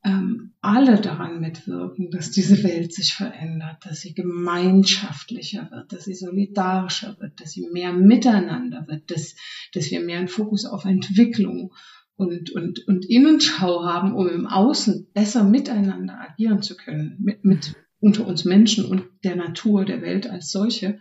ähm, 0.05 0.55
alle 0.61 1.01
daran 1.01 1.41
mitwirken, 1.41 2.11
dass 2.11 2.31
diese 2.31 2.63
Welt 2.63 2.93
sich 2.93 3.15
verändert, 3.15 3.85
dass 3.85 4.01
sie 4.01 4.15
gemeinschaftlicher 4.15 5.71
wird, 5.71 5.93
dass 5.93 6.05
sie 6.05 6.15
solidarischer 6.15 7.17
wird, 7.21 7.41
dass 7.41 7.53
sie 7.53 7.69
mehr 7.73 7.93
miteinander 7.93 8.87
wird, 8.87 9.11
dass, 9.11 9.35
dass 9.73 9.91
wir 9.91 10.01
mehr 10.01 10.19
einen 10.19 10.29
Fokus 10.29 10.65
auf 10.65 10.85
Entwicklung 10.85 11.75
und, 12.17 12.51
und, 12.51 12.87
und 12.87 13.05
Innenschau 13.05 13.85
haben, 13.85 14.13
um 14.13 14.29
im 14.29 14.47
Außen 14.47 15.09
besser 15.13 15.45
miteinander 15.45 16.19
agieren 16.21 16.63
zu 16.63 16.77
können, 16.77 17.17
mit, 17.21 17.45
mit 17.45 17.77
unter 18.01 18.27
uns 18.27 18.45
Menschen 18.45 18.85
und 18.85 19.05
der 19.25 19.37
Natur, 19.37 19.85
der 19.85 20.03
Welt 20.03 20.29
als 20.29 20.51
solche. 20.51 21.01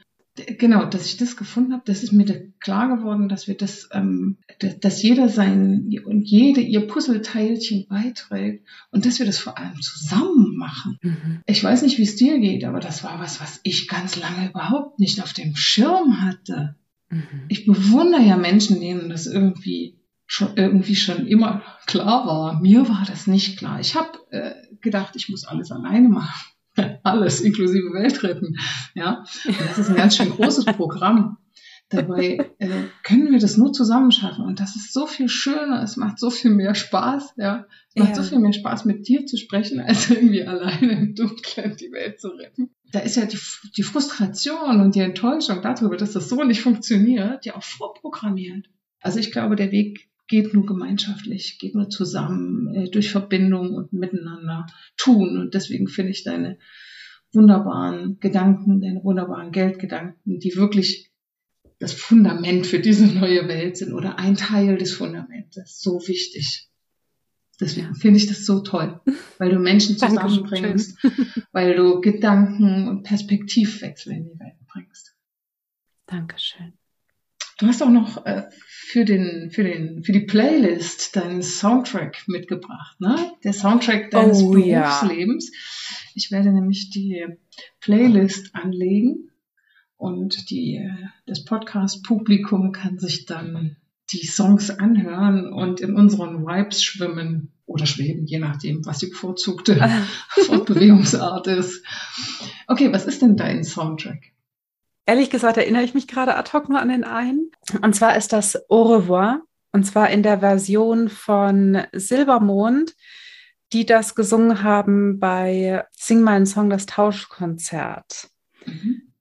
Genau, 0.60 0.86
dass 0.86 1.08
ich 1.08 1.18
das 1.18 1.36
gefunden 1.36 1.74
habe, 1.74 1.82
das 1.86 2.04
ist 2.04 2.12
mir 2.12 2.26
klar 2.60 2.96
geworden, 2.96 3.28
dass 3.28 3.48
wir 3.48 3.58
das, 3.58 3.90
ähm, 3.92 4.38
dass 4.82 5.02
jeder 5.02 5.30
sein 5.30 5.90
und 6.06 6.28
jede 6.28 6.62
ihr 6.62 6.86
Puzzleteilchen 6.86 7.88
beiträgt 7.88 8.68
und 8.92 9.08
dass 9.08 9.18
wir 9.18 9.26
das 9.26 9.40
vor 9.40 9.58
allem 9.58 9.82
zusammen 9.82 10.56
machen. 10.56 11.00
Mhm. 11.02 11.42
Ich 11.48 11.64
weiß 11.64 11.82
nicht, 11.82 11.98
wie 11.98 12.04
es 12.04 12.18
dir 12.18 12.40
geht, 12.40 12.66
aber 12.66 12.80
das 12.80 13.04
war 13.04 13.20
was, 13.20 13.42
was 13.42 13.60
ich 13.64 13.88
ganz 13.88 14.16
lange 14.16 14.50
überhaupt 14.50 15.00
nicht 15.00 15.24
auf 15.24 15.34
dem 15.34 15.56
Schirm 15.56 16.22
hatte. 16.22 16.76
Mhm. 17.10 17.46
Ich 17.48 17.66
bewundere 17.66 18.22
ja 18.22 18.38
Menschen, 18.38 18.80
denen 18.80 19.10
das 19.10 19.26
irgendwie 19.26 19.98
schon 20.28 20.56
irgendwie 20.56 20.96
schon 20.96 21.26
immer 21.26 21.64
klar 21.88 22.28
war. 22.28 22.62
Mir 22.62 22.88
war 22.90 23.06
das 23.08 23.26
nicht 23.26 23.58
klar. 23.58 23.80
Ich 23.80 23.96
habe 23.96 24.12
äh, 24.30 24.54
gedacht, 24.82 25.16
ich 25.16 25.30
muss 25.30 25.46
alles 25.46 25.72
alleine 25.72 26.10
machen. 26.10 26.52
alles, 27.04 27.42
inklusive 27.42 27.94
Welt 27.94 28.24
retten. 28.24 28.56
Ja, 28.96 29.24
und 29.46 29.62
das 29.62 29.78
ist 29.78 29.90
ein 29.90 29.96
ganz 29.96 30.16
schön 30.16 30.30
großes 30.30 30.66
Programm. 30.66 31.38
Dabei 31.90 32.52
äh, 32.60 32.70
können 33.04 33.32
wir 33.32 33.40
das 33.40 33.56
nur 33.56 33.72
zusammen 33.72 34.12
schaffen. 34.12 34.44
Und 34.44 34.60
das 34.60 34.76
ist 34.76 34.92
so 34.92 35.08
viel 35.08 35.30
schöner. 35.30 35.82
Es 35.82 35.96
macht 35.96 36.20
so 36.20 36.30
viel 36.30 36.52
mehr 36.52 36.76
Spaß. 36.76 37.36
Ja, 37.38 37.66
es 37.90 37.96
macht 37.96 38.10
ja. 38.10 38.16
so 38.16 38.24
viel 38.24 38.40
mehr 38.40 38.52
Spaß, 38.52 38.84
mit 38.84 39.08
dir 39.08 39.26
zu 39.26 39.38
sprechen, 39.38 39.80
als 39.80 40.10
irgendwie 40.10 40.44
alleine 40.44 40.92
im 40.92 41.16
Dunkeln 41.16 41.78
die 41.78 41.92
Welt 41.94 42.20
zu 42.20 42.28
retten. 42.30 42.72
Da 42.92 43.00
ist 43.00 43.16
ja 43.16 43.26
die, 43.26 43.40
die 43.78 43.84
Frustration 43.84 44.82
und 44.82 44.96
die 44.96 45.00
Enttäuschung 45.00 45.62
darüber, 45.62 45.96
dass 45.96 46.12
das 46.12 46.28
so 46.28 46.44
nicht 46.44 46.62
funktioniert, 46.62 47.46
ja 47.46 47.56
auch 47.56 47.64
vorprogrammiert. 47.64 48.68
Also 49.02 49.20
ich 49.20 49.32
glaube, 49.32 49.56
der 49.56 49.72
Weg 49.72 50.10
geht 50.28 50.54
nur 50.54 50.66
gemeinschaftlich, 50.66 51.58
geht 51.60 51.76
nur 51.76 51.90
zusammen, 51.90 52.74
äh, 52.76 52.90
durch 52.90 53.12
Verbindung 53.12 53.74
und 53.74 53.94
miteinander 53.94 54.66
tun. 54.98 55.38
Und 55.38 55.54
deswegen 55.54 55.88
finde 55.88 56.12
ich 56.12 56.24
deine 56.24 56.58
wunderbaren 57.34 58.20
Gedanken, 58.20 58.82
deine 58.82 59.04
wunderbaren 59.04 59.52
Geldgedanken, 59.52 60.40
die 60.40 60.56
wirklich 60.56 61.12
das 61.80 61.94
Fundament 61.94 62.66
für 62.66 62.80
diese 62.80 63.06
neue 63.06 63.48
Welt 63.48 63.78
sind 63.78 63.94
oder 63.94 64.18
ein 64.18 64.36
Teil 64.36 64.78
des 64.78 64.94
Fundamentes, 64.94 65.80
so 65.80 66.08
wichtig. 66.08 66.70
Deswegen 67.60 67.96
finde 67.96 68.18
ich 68.18 68.28
das 68.28 68.46
so 68.46 68.62
toll, 68.62 69.02
weil 69.38 69.52
du 69.52 69.60
Menschen 69.60 69.98
zusammenbringst, 69.98 70.98
weil 71.52 71.76
du 71.76 72.02
Gedanken 72.02 72.88
und 72.88 73.04
Perspektivwechsel 73.04 74.14
in 74.14 74.26
die 74.26 74.40
Welt 74.40 74.58
bringst. 74.68 75.16
Dankeschön. 76.06 76.77
Du 77.58 77.66
hast 77.66 77.82
auch 77.82 77.90
noch 77.90 78.26
äh, 78.26 78.44
für 78.60 79.04
den, 79.04 79.50
für 79.52 79.64
den, 79.64 80.04
für 80.04 80.12
die 80.12 80.22
Playlist 80.22 81.16
deinen 81.16 81.42
Soundtrack 81.42 82.24
mitgebracht, 82.28 83.00
ne? 83.02 83.32
Der 83.44 83.54
Soundtrack 83.54 84.12
deines 84.12 84.44
oh, 84.44 84.52
Berufslebens. 84.52 85.52
Ja. 85.52 85.98
Ich 86.14 86.32
werde 86.32 86.52
nämlich 86.52 86.92
die 86.92 87.26
Playlist 87.80 88.54
anlegen 88.54 89.32
und 89.98 90.52
die, 90.52 90.88
das 91.26 91.44
Podcast-Publikum 91.44 92.72
kann 92.72 93.00
sich 93.00 93.26
dann 93.26 93.76
die 94.12 94.26
Songs 94.26 94.70
anhören 94.70 95.52
und 95.52 95.82
in 95.82 95.96
unseren 95.96 96.46
Vibes 96.46 96.84
schwimmen 96.84 97.52
oder 97.66 97.86
schweben, 97.86 98.26
je 98.26 98.40
nachdem, 98.40 98.86
was 98.86 99.00
die 99.00 99.08
bevorzugte 99.08 99.76
Fortbewegungsart 100.30 101.48
ist. 101.48 101.84
Okay, 102.68 102.94
was 102.94 103.06
ist 103.06 103.22
denn 103.22 103.36
dein 103.36 103.64
Soundtrack? 103.64 104.32
Ehrlich 105.08 105.32
gesagt 105.32 105.58
erinnere 105.58 105.84
ich 105.84 105.96
mich 105.96 106.08
gerade 106.08 106.36
ad 106.36 106.52
hoc 106.54 106.70
nur 106.70 106.80
an 106.80 106.90
den 106.90 107.04
einen. 107.04 107.52
Und 107.82 107.96
zwar 107.96 108.16
ist 108.16 108.34
das 108.34 108.70
Au 108.70 108.84
revoir. 108.84 109.42
Und 109.72 109.84
zwar 109.86 110.10
in 110.10 110.22
der 110.22 110.40
Version 110.40 111.10
von 111.10 111.84
Silbermond, 111.94 112.96
die 113.74 113.86
das 113.86 114.16
gesungen 114.16 114.64
haben 114.64 115.20
bei 115.20 115.86
Sing 115.92 116.22
meinen 116.22 116.46
Song, 116.46 116.70
das 116.70 116.86
Tauschkonzert. 116.86 118.30
Mhm. 118.66 119.14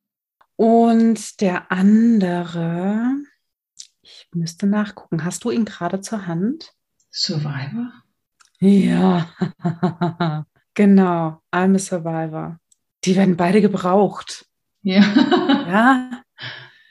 Und 0.57 1.41
der 1.41 1.71
andere, 1.71 3.17
ich 4.03 4.29
müsste 4.33 4.67
nachgucken, 4.67 5.25
hast 5.25 5.45
du 5.45 5.51
ihn 5.51 5.65
gerade 5.65 6.01
zur 6.01 6.27
Hand? 6.27 6.73
Survivor? 7.11 7.93
Ja, 8.59 9.29
genau, 10.75 11.43
I'm 11.53 11.75
a 11.75 11.79
Survivor. 11.79 12.59
Die 13.05 13.17
werden 13.17 13.37
beide 13.37 13.61
gebraucht. 13.61 14.46
Ja. 14.87 15.03
ja. 15.69 16.23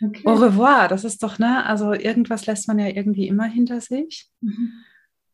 Okay. 0.03 0.23
Au 0.25 0.33
revoir, 0.33 0.89
das 0.89 1.05
ist 1.05 1.23
doch, 1.23 1.39
ne? 1.39 1.65
Also 1.65 1.93
irgendwas 1.93 2.45
lässt 2.45 2.67
man 2.67 2.77
ja 2.77 2.87
irgendwie 2.87 3.27
immer 3.27 3.45
hinter 3.45 3.79
sich. 3.79 4.27
Mhm. 4.41 4.73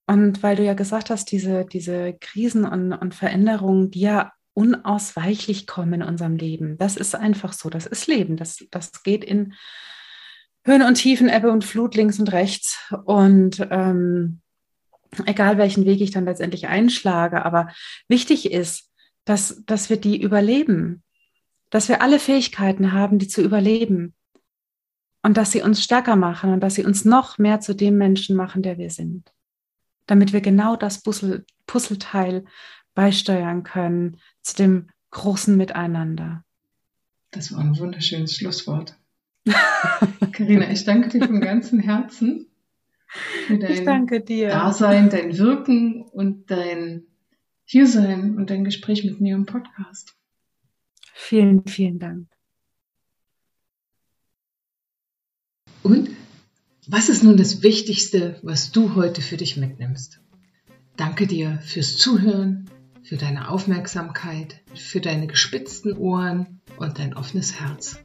Und 0.05 0.43
weil 0.43 0.55
du 0.55 0.63
ja 0.63 0.75
gesagt 0.75 1.09
hast, 1.09 1.31
diese, 1.31 1.65
diese 1.65 2.13
Krisen 2.13 2.65
und, 2.65 2.93
und 2.93 3.15
Veränderungen, 3.15 3.89
die 3.89 4.01
ja 4.01 4.31
unausweichlich 4.53 5.65
kommen 5.65 6.01
in 6.01 6.03
unserem 6.03 6.35
Leben, 6.35 6.77
das 6.77 6.97
ist 6.97 7.15
einfach 7.15 7.53
so, 7.53 7.71
das 7.71 7.87
ist 7.87 8.05
Leben. 8.05 8.37
Das, 8.37 8.63
das 8.69 9.01
geht 9.01 9.23
in 9.23 9.55
Höhen 10.63 10.83
und 10.83 10.95
Tiefen, 10.95 11.29
Ebbe 11.29 11.51
und 11.51 11.65
Flut, 11.65 11.95
links 11.95 12.19
und 12.19 12.31
rechts. 12.31 12.77
Und 13.05 13.65
ähm, 13.71 14.41
egal 15.25 15.57
welchen 15.57 15.85
Weg 15.85 15.99
ich 16.01 16.11
dann 16.11 16.25
letztendlich 16.25 16.67
einschlage, 16.67 17.43
aber 17.43 17.69
wichtig 18.07 18.51
ist, 18.51 18.91
dass, 19.25 19.63
dass 19.65 19.89
wir 19.89 19.97
die 19.97 20.21
überleben, 20.21 21.01
dass 21.71 21.89
wir 21.89 22.01
alle 22.01 22.19
Fähigkeiten 22.19 22.91
haben, 22.91 23.17
die 23.17 23.27
zu 23.27 23.41
überleben 23.41 24.13
und 25.23 25.37
dass 25.37 25.51
sie 25.51 25.63
uns 25.63 25.83
stärker 25.83 26.15
machen 26.15 26.53
und 26.53 26.59
dass 26.59 26.75
sie 26.75 26.85
uns 26.85 27.03
noch 27.03 27.39
mehr 27.39 27.59
zu 27.59 27.73
dem 27.73 27.97
Menschen 27.97 28.35
machen, 28.35 28.61
der 28.61 28.77
wir 28.77 28.91
sind, 28.91 29.33
damit 30.05 30.33
wir 30.33 30.41
genau 30.41 30.75
das 30.75 31.01
Puzzle, 31.01 31.45
Puzzleteil 31.65 32.45
beisteuern 32.93 33.63
können 33.63 34.17
zu 34.41 34.55
dem 34.55 34.89
großen 35.09 35.57
Miteinander. 35.57 36.43
Das 37.31 37.51
war 37.51 37.61
ein 37.61 37.79
wunderschönes 37.79 38.35
Schlusswort. 38.35 38.95
Karina, 40.33 40.69
ich 40.69 40.85
danke 40.85 41.09
dir 41.09 41.25
von 41.25 41.41
ganzem 41.41 41.79
Herzen 41.79 42.51
für 43.47 43.57
dein 43.57 43.71
ich 43.71 43.83
danke 43.83 44.21
dir. 44.21 44.49
Dasein, 44.49 45.09
dein 45.09 45.37
Wirken 45.37 46.03
und 46.03 46.49
dein 46.49 47.03
Hiersein 47.65 48.37
und 48.37 48.49
dein 48.49 48.63
Gespräch 48.63 49.03
mit 49.03 49.19
mir 49.21 49.35
im 49.35 49.45
Podcast. 49.45 50.15
Vielen, 51.23 51.65
vielen 51.65 51.99
Dank. 51.99 52.27
Und 55.81 56.09
was 56.87 57.07
ist 57.07 57.23
nun 57.23 57.37
das 57.37 57.63
Wichtigste, 57.63 58.37
was 58.41 58.71
du 58.71 58.95
heute 58.95 59.21
für 59.21 59.37
dich 59.37 59.55
mitnimmst? 59.55 60.19
Danke 60.97 61.27
dir 61.27 61.59
fürs 61.63 61.95
Zuhören, 61.95 62.69
für 63.03 63.15
deine 63.15 63.49
Aufmerksamkeit, 63.49 64.61
für 64.75 64.99
deine 64.99 65.27
gespitzten 65.27 65.93
Ohren 65.95 66.59
und 66.77 66.99
dein 66.99 67.15
offenes 67.15 67.61
Herz. 67.61 67.99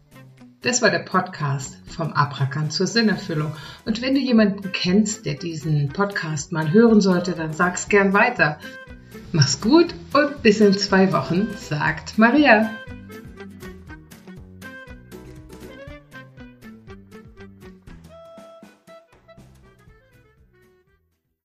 Das 0.60 0.82
war 0.82 0.90
der 0.90 1.00
Podcast 1.00 1.78
vom 1.86 2.12
Abrakan 2.12 2.70
zur 2.70 2.86
Sinnerfüllung. 2.86 3.52
Und 3.86 4.02
wenn 4.02 4.14
du 4.14 4.20
jemanden 4.20 4.70
kennst, 4.72 5.26
der 5.26 5.34
diesen 5.34 5.88
Podcast 5.88 6.52
mal 6.52 6.70
hören 6.70 7.00
sollte, 7.00 7.32
dann 7.32 7.54
sag's 7.54 7.88
gern 7.88 8.12
weiter. 8.12 8.58
Mach's 9.32 9.60
gut 9.60 9.94
und 10.12 10.42
bis 10.42 10.60
in 10.60 10.74
zwei 10.78 11.12
Wochen, 11.12 11.48
sagt 11.56 12.18
Maria. 12.18 12.70